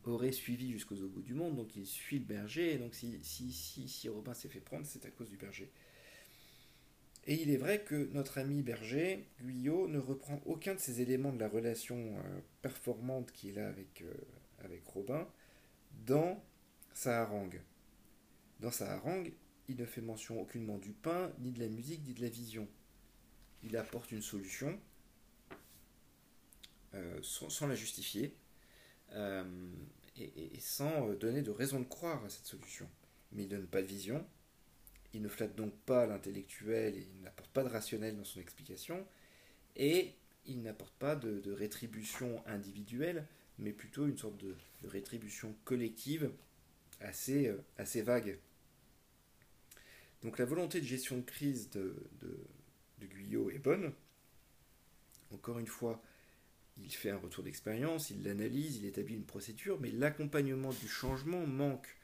aurait 0.04 0.32
suivi 0.32 0.72
jusqu'au 0.72 0.96
bout 1.08 1.22
du 1.22 1.34
monde, 1.34 1.56
donc 1.56 1.76
il 1.76 1.86
suit 1.86 2.18
le 2.18 2.24
berger, 2.24 2.74
et 2.74 2.78
donc 2.78 2.94
si, 2.94 3.22
si, 3.22 3.52
si 3.52 4.08
Robin 4.08 4.34
s'est 4.34 4.48
fait 4.48 4.60
prendre, 4.60 4.86
c'est 4.86 5.04
à 5.04 5.10
cause 5.10 5.28
du 5.28 5.36
berger. 5.36 5.70
Et 7.26 7.34
il 7.34 7.50
est 7.50 7.56
vrai 7.56 7.82
que 7.82 8.08
notre 8.12 8.38
ami 8.38 8.62
berger, 8.62 9.28
Guyot, 9.40 9.88
ne 9.88 9.98
reprend 9.98 10.40
aucun 10.46 10.74
de 10.74 10.78
ces 10.78 11.00
éléments 11.00 11.32
de 11.32 11.40
la 11.40 11.48
relation 11.48 12.14
performante 12.62 13.32
qu'il 13.32 13.58
a 13.58 13.66
avec, 13.66 14.04
avec 14.60 14.84
Robin, 14.86 15.26
dans 16.06 16.40
sa 16.94 17.22
harangue. 17.22 17.60
Dans 18.60 18.70
sa 18.70 18.92
harangue, 18.92 19.32
il 19.68 19.76
ne 19.76 19.84
fait 19.84 20.00
mention 20.00 20.40
aucunement 20.40 20.78
du 20.78 20.92
pain, 20.92 21.32
ni 21.40 21.50
de 21.50 21.60
la 21.60 21.68
musique, 21.68 22.04
ni 22.06 22.14
de 22.14 22.22
la 22.22 22.28
vision. 22.28 22.68
Il 23.62 23.76
apporte 23.76 24.12
une 24.12 24.22
solution 24.22 24.78
euh, 26.94 27.18
sans, 27.22 27.66
la 27.66 27.74
justifier 27.74 28.34
euh, 29.12 29.44
et, 30.16 30.58
sans 30.60 31.08
euh, 31.08 31.16
donner 31.16 31.42
de 31.42 31.50
raison 31.50 31.80
de 31.80 31.84
croire 31.84 32.24
à 32.24 32.28
cette 32.28 32.46
solution. 32.46 32.88
Mais 33.32 33.42
il 33.42 33.50
ne 33.50 33.56
donne 33.56 33.66
pas 33.66 33.82
de 33.82 33.86
vision, 33.86 34.24
il 35.16 35.22
ne 35.22 35.28
flatte 35.28 35.56
donc 35.56 35.72
pas 35.86 36.06
l'intellectuel 36.06 36.96
et 36.96 37.06
il 37.16 37.22
n'apporte 37.22 37.50
pas 37.50 37.64
de 37.64 37.68
rationnel 37.68 38.16
dans 38.16 38.24
son 38.24 38.40
explication 38.40 39.06
et 39.76 40.14
il 40.46 40.62
n'apporte 40.62 40.94
pas 40.94 41.16
de 41.16 41.52
rétribution 41.52 42.42
individuelle 42.46 43.26
mais 43.58 43.72
plutôt 43.72 44.06
une 44.06 44.18
sorte 44.18 44.36
de, 44.36 44.54
rétribution 44.84 45.54
collective 45.64 46.30
assez, 47.00 47.48
euh, 47.48 47.64
assez 47.76 48.02
vague. 48.02 48.38
Donc 50.22 50.38
la 50.38 50.44
volonté 50.44 50.80
de 50.80 50.86
gestion 50.86 51.16
de 51.18 51.22
crise 51.22 51.70
de, 51.70 51.96
de, 52.20 53.06
Guyot 53.06 53.50
est 53.50 53.58
bonne. 53.58 53.92
Encore 55.32 55.58
une 55.58 55.66
fois, 55.66 56.00
il 56.76 56.92
fait 56.92 57.10
un 57.10 57.16
retour 57.16 57.42
d'expérience, 57.42 58.10
il 58.10 58.22
l'analyse, 58.22 58.76
il 58.76 58.86
établit 58.86 59.14
une 59.14 59.24
procédure, 59.24 59.80
mais 59.80 59.90
l'accompagnement 59.90 60.70
du 60.70 60.88
changement 60.88 61.46
manque. 61.46 61.95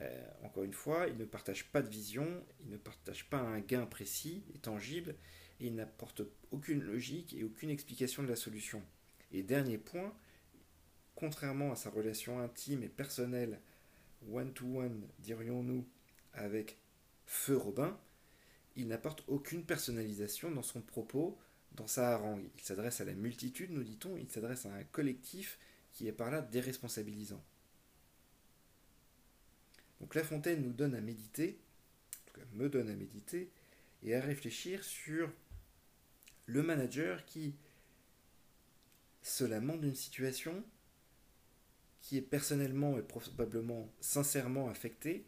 Euh, 0.00 0.26
encore 0.42 0.64
une 0.64 0.72
fois, 0.72 1.06
il 1.08 1.16
ne 1.16 1.24
partage 1.24 1.70
pas 1.70 1.82
de 1.82 1.88
vision, 1.88 2.44
il 2.60 2.70
ne 2.70 2.76
partage 2.76 3.28
pas 3.30 3.38
un 3.38 3.60
gain 3.60 3.86
précis 3.86 4.42
et 4.54 4.58
tangible, 4.58 5.14
et 5.60 5.66
il 5.66 5.74
n'apporte 5.74 6.22
aucune 6.50 6.82
logique 6.82 7.34
et 7.34 7.44
aucune 7.44 7.70
explication 7.70 8.22
de 8.22 8.28
la 8.28 8.36
solution. 8.36 8.82
Et 9.32 9.42
dernier 9.42 9.78
point, 9.78 10.12
contrairement 11.14 11.72
à 11.72 11.76
sa 11.76 11.90
relation 11.90 12.40
intime 12.40 12.82
et 12.82 12.88
personnelle, 12.88 13.60
one-to-one, 14.32 15.06
dirions-nous, 15.20 15.86
avec 16.32 16.78
Feu 17.26 17.56
Robin, 17.56 17.96
il 18.76 18.88
n'apporte 18.88 19.22
aucune 19.28 19.64
personnalisation 19.64 20.50
dans 20.50 20.62
son 20.62 20.80
propos, 20.80 21.38
dans 21.72 21.86
sa 21.86 22.12
harangue. 22.12 22.48
Il 22.56 22.62
s'adresse 22.62 23.00
à 23.00 23.04
la 23.04 23.14
multitude, 23.14 23.70
nous 23.70 23.84
dit-on, 23.84 24.16
il 24.16 24.28
s'adresse 24.28 24.66
à 24.66 24.74
un 24.74 24.84
collectif 24.84 25.58
qui 25.92 26.08
est 26.08 26.12
par 26.12 26.30
là 26.30 26.42
déresponsabilisant. 26.42 27.42
Donc 30.00 30.14
La 30.14 30.24
Fontaine 30.24 30.62
nous 30.62 30.72
donne 30.72 30.94
à 30.94 31.00
méditer, 31.00 31.58
en 32.12 32.30
tout 32.30 32.40
cas 32.40 32.46
me 32.52 32.68
donne 32.68 32.90
à 32.90 32.94
méditer, 32.94 33.50
et 34.02 34.14
à 34.14 34.20
réfléchir 34.20 34.84
sur 34.84 35.30
le 36.46 36.62
manager 36.62 37.24
qui 37.24 37.54
se 39.22 39.44
lamente 39.44 39.80
d'une 39.80 39.94
situation, 39.94 40.62
qui 42.02 42.18
est 42.18 42.22
personnellement 42.22 42.98
et 42.98 43.02
probablement 43.02 43.90
sincèrement 44.00 44.68
affecté 44.68 45.24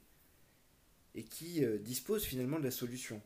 et 1.15 1.25
qui 1.25 1.65
euh, 1.65 1.79
dispose 1.79 2.25
finalement 2.25 2.59
de 2.59 2.65
la 2.65 2.71
solution. 2.71 3.23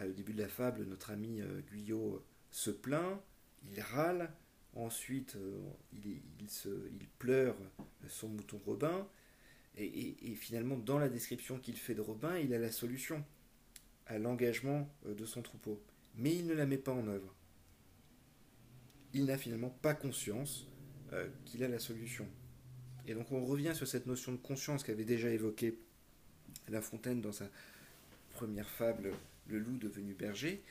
au 0.00 0.12
début 0.12 0.32
de 0.32 0.40
la 0.40 0.48
fable, 0.48 0.84
notre 0.84 1.10
ami 1.10 1.40
euh, 1.40 1.60
Guyot 1.68 2.14
euh, 2.14 2.24
se 2.52 2.70
plaint, 2.70 3.20
il 3.68 3.80
râle, 3.80 4.30
ensuite 4.74 5.36
il, 5.92 6.20
pleure 7.18 7.56
son 8.08 8.28
mouton 8.28 8.60
Robin, 8.66 9.08
et, 9.76 10.34
finalement 10.36 10.76
dans 10.76 10.98
la 10.98 11.08
description 11.08 11.58
qu'il 11.58 11.76
fait 11.76 11.94
de 11.94 12.00
Robin, 12.00 12.38
il 12.38 12.54
a 12.54 12.58
la 12.58 12.70
solution 12.70 13.24
à 14.06 14.18
l'engagement 14.18 14.88
de 15.06 15.24
son 15.24 15.42
troupeau. 15.42 15.80
Mais 16.16 16.34
il 16.34 16.46
ne 16.46 16.54
la 16.54 16.66
met 16.66 16.78
pas 16.78 16.92
en 16.92 17.06
œuvre. 17.08 17.34
Il 19.14 19.24
n'a 19.26 19.38
finalement 19.38 19.70
pas 19.70 19.94
conscience 19.94 20.66
euh, 21.12 21.28
qu'il 21.44 21.64
a 21.64 21.68
la 21.68 21.78
solution. 21.78 22.26
Et 23.06 23.14
donc 23.14 23.32
on 23.32 23.44
revient 23.44 23.72
sur 23.74 23.86
cette 23.86 24.06
notion 24.06 24.32
de 24.32 24.36
conscience 24.36 24.84
qu'avait 24.84 25.04
déjà 25.04 25.28
évoquée 25.30 25.78
La 26.68 26.80
Fontaine 26.80 27.20
dans 27.20 27.32
sa 27.32 27.48
première 28.30 28.68
fable 28.68 29.12
Le 29.48 29.58
loup 29.58 29.76
devenu 29.76 30.14
berger. 30.14 30.62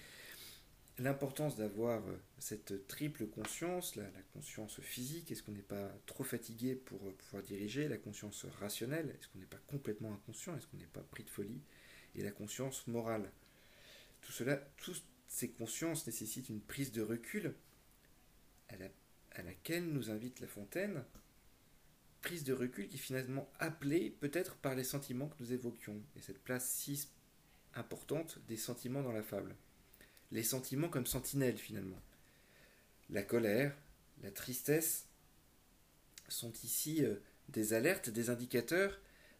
L'importance 1.00 1.56
d'avoir 1.56 2.08
euh, 2.08 2.18
cette 2.38 2.88
triple 2.88 3.26
conscience, 3.28 3.96
la, 3.96 4.06
conscience 4.34 4.80
physique, 4.80 5.32
est-ce 5.32 5.42
qu'on 5.42 5.52
n'est 5.52 5.62
pas 5.62 5.92
trop 6.06 6.24
fatigué 6.24 6.76
pour 6.76 7.06
euh, 7.08 7.12
pouvoir 7.12 7.42
diriger, 7.42 7.88
la 7.88 7.98
conscience 7.98 8.46
rationnelle, 8.60 9.10
est-ce 9.10 9.28
qu'on 9.28 9.40
n'est 9.40 9.46
pas 9.46 9.62
complètement 9.68 10.14
inconscient, 10.14 10.56
est-ce 10.56 10.68
qu'on 10.68 10.78
n'est 10.78 10.86
pas 10.86 11.02
pris 11.02 11.24
de 11.24 11.30
folie, 11.30 11.62
et 12.16 12.22
la 12.22 12.32
conscience 12.32 12.86
morale. 12.86 13.32
Tout 14.22 14.32
cela, 14.32 14.58
toutes 14.78 15.04
ces 15.28 15.50
consciences 15.50 16.06
nécessitent 16.06 16.50
une 16.50 16.62
prise 16.62 16.92
de 16.92 17.02
recul 17.02 17.56
à 18.70 18.78
la 18.78 18.88
à 19.36 19.42
laquelle 19.42 19.86
nous 19.86 20.10
invite 20.10 20.40
La 20.40 20.48
Fontaine, 20.48 21.04
prise 22.22 22.44
de 22.44 22.54
recul 22.54 22.88
qui 22.88 22.96
est 22.96 23.00
finalement 23.00 23.52
appelée 23.60 24.12
peut-être 24.20 24.56
par 24.56 24.76
les 24.76 24.84
sentiments 24.84 25.28
que 25.28 25.36
nous 25.40 25.54
évoquions, 25.54 26.02
et 26.16 26.22
cette 26.22 26.44
place 26.44 26.70
si 26.70 27.08
importante 27.76 28.40
des 28.48 28.58
sentiments 28.58 29.02
dans 29.02 29.12
la 29.12 29.24
fable. 29.24 29.56
Les 30.34 30.44
sentiments 30.44 30.90
comme 30.90 31.06
sentinelles 31.06 31.60
finalement. 31.60 32.02
La 33.12 33.22
colère, 33.22 33.78
la 34.24 34.32
tristesse 34.32 35.06
sont 36.28 36.52
ici 36.64 37.06
euh, 37.06 37.18
des 37.50 37.74
alertes, 37.74 38.10
des 38.10 38.32
indicateurs 38.32 39.00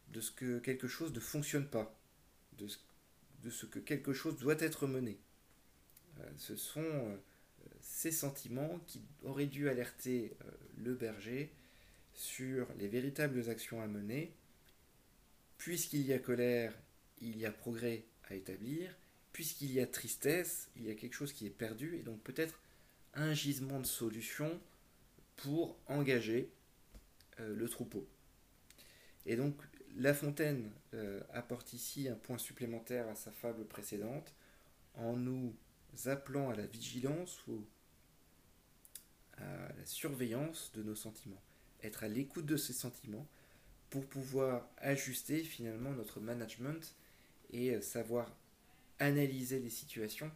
de 0.10 0.22
ce 0.22 0.32
que 0.32 0.60
quelque 0.60 0.88
chose 0.88 1.12
ne 1.12 1.20
fonctionne 1.20 1.68
pas, 1.68 2.00
de 2.60 2.68
ce, 3.50 3.66
que 3.66 3.80
quelque 3.80 4.14
chose 4.14 4.38
doit 4.38 4.60
être 4.60 4.86
mené. 4.86 5.18
Euh, 6.20 6.30
ce 6.38 6.56
sont 6.56 6.82
euh, 6.82 7.18
ces 7.82 8.12
sentiments 8.12 8.80
qui 8.86 9.02
auraient 9.24 9.48
dû 9.48 9.70
alerter 9.70 10.38
le 10.78 10.94
berger 10.94 11.52
sur 12.14 12.68
les 12.78 12.88
véritables 12.88 13.50
actions 13.50 13.82
à 13.82 13.88
mener. 13.88 14.32
Puisqu'il 15.58 16.06
y 16.06 16.14
a 16.14 16.20
colère, 16.20 16.78
il 17.20 17.38
y 17.38 17.48
a 17.48 17.52
progrès 17.52 18.06
à 18.30 18.36
établir. 18.36 18.96
Puisqu'il 19.34 19.72
y 19.72 19.80
a 19.80 19.88
tristesse, 19.88 20.70
il 20.76 20.86
y 20.86 20.92
a 20.92 20.96
quelque 20.96 21.16
chose 21.16 21.34
qui 21.34 21.46
est 21.46 21.52
perdu 21.52 21.98
et 21.98 22.04
donc 22.04 22.22
peut-être 22.22 22.62
un 23.16 23.34
gisement 23.34 23.80
de 23.80 23.86
solution 23.86 24.60
pour 25.36 25.78
engager 25.88 26.52
euh, 27.40 27.56
le 27.56 27.68
troupeau. 27.68 28.08
Et 29.26 29.36
donc 29.36 29.56
La 29.96 30.14
Fontaine 30.14 30.72
euh, 30.94 31.22
apporte 31.34 31.74
ici 31.74 32.08
un 32.08 32.16
point 32.16 32.38
supplémentaire 32.38 33.08
à 33.08 33.16
sa 33.16 33.32
fable 33.32 33.66
précédente 33.66 34.34
en 34.96 35.14
nous 35.14 35.56
appelant 36.06 36.50
à 36.50 36.56
la 36.56 36.66
vigilance 36.66 37.46
ou 37.48 37.66
à 39.38 39.74
la 39.76 39.86
surveillance 39.86 40.72
de 40.76 40.84
nos 40.84 40.96
sentiments. 40.96 41.42
Être 41.82 42.04
à 42.04 42.08
l'écoute 42.08 42.46
de 42.46 42.58
ces 42.58 42.74
sentiments 42.74 43.28
pour 43.90 44.06
pouvoir 44.06 44.70
ajuster 44.78 45.44
finalement 45.44 45.92
notre 45.92 46.20
management 46.20 46.96
et 47.52 47.80
savoir 47.82 48.32
analyser 49.04 49.60
les 49.60 49.70
situations, 49.70 50.32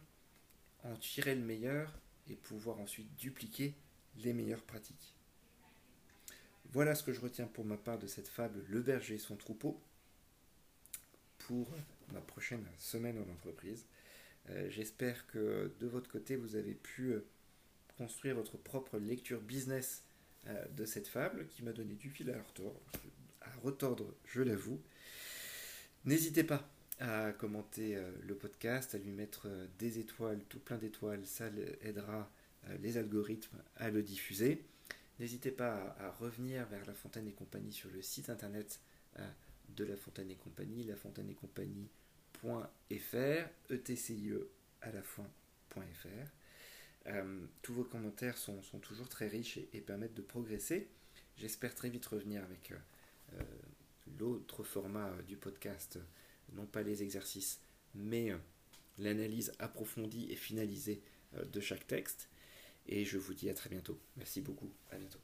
en 0.84 0.94
tirer 0.96 1.34
le 1.34 1.42
meilleur 1.42 1.98
et 2.28 2.34
pouvoir 2.34 2.78
ensuite 2.80 3.14
dupliquer 3.16 3.74
les 4.16 4.32
meilleures 4.32 4.62
pratiques. 4.62 5.14
Voilà 6.72 6.94
ce 6.94 7.02
que 7.02 7.12
je 7.12 7.20
retiens 7.20 7.46
pour 7.46 7.64
ma 7.64 7.78
part 7.78 7.98
de 7.98 8.06
cette 8.06 8.28
fable 8.28 8.62
Le 8.68 8.80
berger 8.80 9.14
et 9.14 9.18
son 9.18 9.36
troupeau 9.36 9.80
pour 11.38 11.70
ma 12.12 12.20
prochaine 12.20 12.64
semaine 12.78 13.18
en 13.18 13.32
entreprise. 13.32 13.86
Euh, 14.50 14.68
j'espère 14.70 15.26
que 15.28 15.72
de 15.80 15.86
votre 15.86 16.10
côté, 16.10 16.36
vous 16.36 16.56
avez 16.56 16.74
pu 16.74 17.12
euh, 17.12 17.26
construire 17.96 18.34
votre 18.34 18.58
propre 18.58 18.98
lecture 18.98 19.40
business 19.40 20.02
euh, 20.46 20.64
de 20.76 20.84
cette 20.84 21.08
fable 21.08 21.46
qui 21.48 21.62
m'a 21.62 21.72
donné 21.72 21.94
du 21.94 22.10
fil 22.10 22.30
à 22.30 22.42
retordre, 22.42 22.80
à 23.40 23.50
retordre 23.62 24.14
je 24.26 24.42
l'avoue. 24.42 24.80
N'hésitez 26.04 26.44
pas 26.44 26.68
à 27.00 27.32
commenter 27.32 27.96
le 28.26 28.34
podcast, 28.34 28.94
à 28.94 28.98
lui 28.98 29.10
mettre 29.10 29.48
des 29.78 29.98
étoiles, 29.98 30.40
tout 30.48 30.58
plein 30.58 30.78
d'étoiles, 30.78 31.24
ça 31.26 31.46
aidera 31.82 32.30
les 32.80 32.96
algorithmes 32.96 33.58
à 33.76 33.90
le 33.90 34.02
diffuser. 34.02 34.64
N'hésitez 35.20 35.50
pas 35.50 35.96
à, 36.00 36.10
revenir 36.10 36.66
vers 36.66 36.84
La 36.86 36.94
Fontaine 36.94 37.28
et 37.28 37.32
compagnie 37.32 37.72
sur 37.72 37.90
le 37.90 38.02
site 38.02 38.30
internet 38.30 38.80
de 39.76 39.84
La 39.84 39.96
Fontaine 39.96 40.30
et 40.30 40.36
compagnie, 40.36 40.82
lafontaine 40.84 41.30
et 41.30 41.34
compagnie 41.34 41.88
fr 42.40 43.48
etcie 43.70 44.32
à 44.82 44.92
la 44.92 45.02
fin.fr. 45.02 46.08
Euh, 47.06 47.40
tous 47.62 47.72
vos 47.72 47.84
commentaires 47.84 48.36
sont, 48.36 48.60
toujours 48.82 49.08
très 49.08 49.28
riches 49.28 49.58
et, 49.72 49.80
permettent 49.80 50.14
de 50.14 50.22
progresser. 50.22 50.88
J'espère 51.36 51.74
très 51.74 51.88
vite 51.88 52.06
revenir 52.06 52.42
avec 52.42 52.72
euh, 52.72 52.76
euh, 53.34 53.42
l'autre 54.18 54.62
format 54.62 55.10
du 55.26 55.36
podcast, 55.36 55.98
non 56.54 56.66
pas 56.66 56.82
les 56.82 57.02
exercices, 57.02 57.60
mais 57.94 58.32
l'analyse 58.98 59.52
approfondie 59.58 60.28
et 60.30 60.36
finalisée 60.36 61.02
de 61.52 61.60
chaque 61.60 61.86
texte. 61.86 62.28
Et 62.86 63.04
je 63.04 63.18
vous 63.18 63.34
dis 63.34 63.50
à 63.50 63.54
très 63.54 63.70
bientôt. 63.70 63.98
Merci 64.16 64.40
beaucoup. 64.40 64.72
À 64.90 64.96
bientôt. 64.96 65.20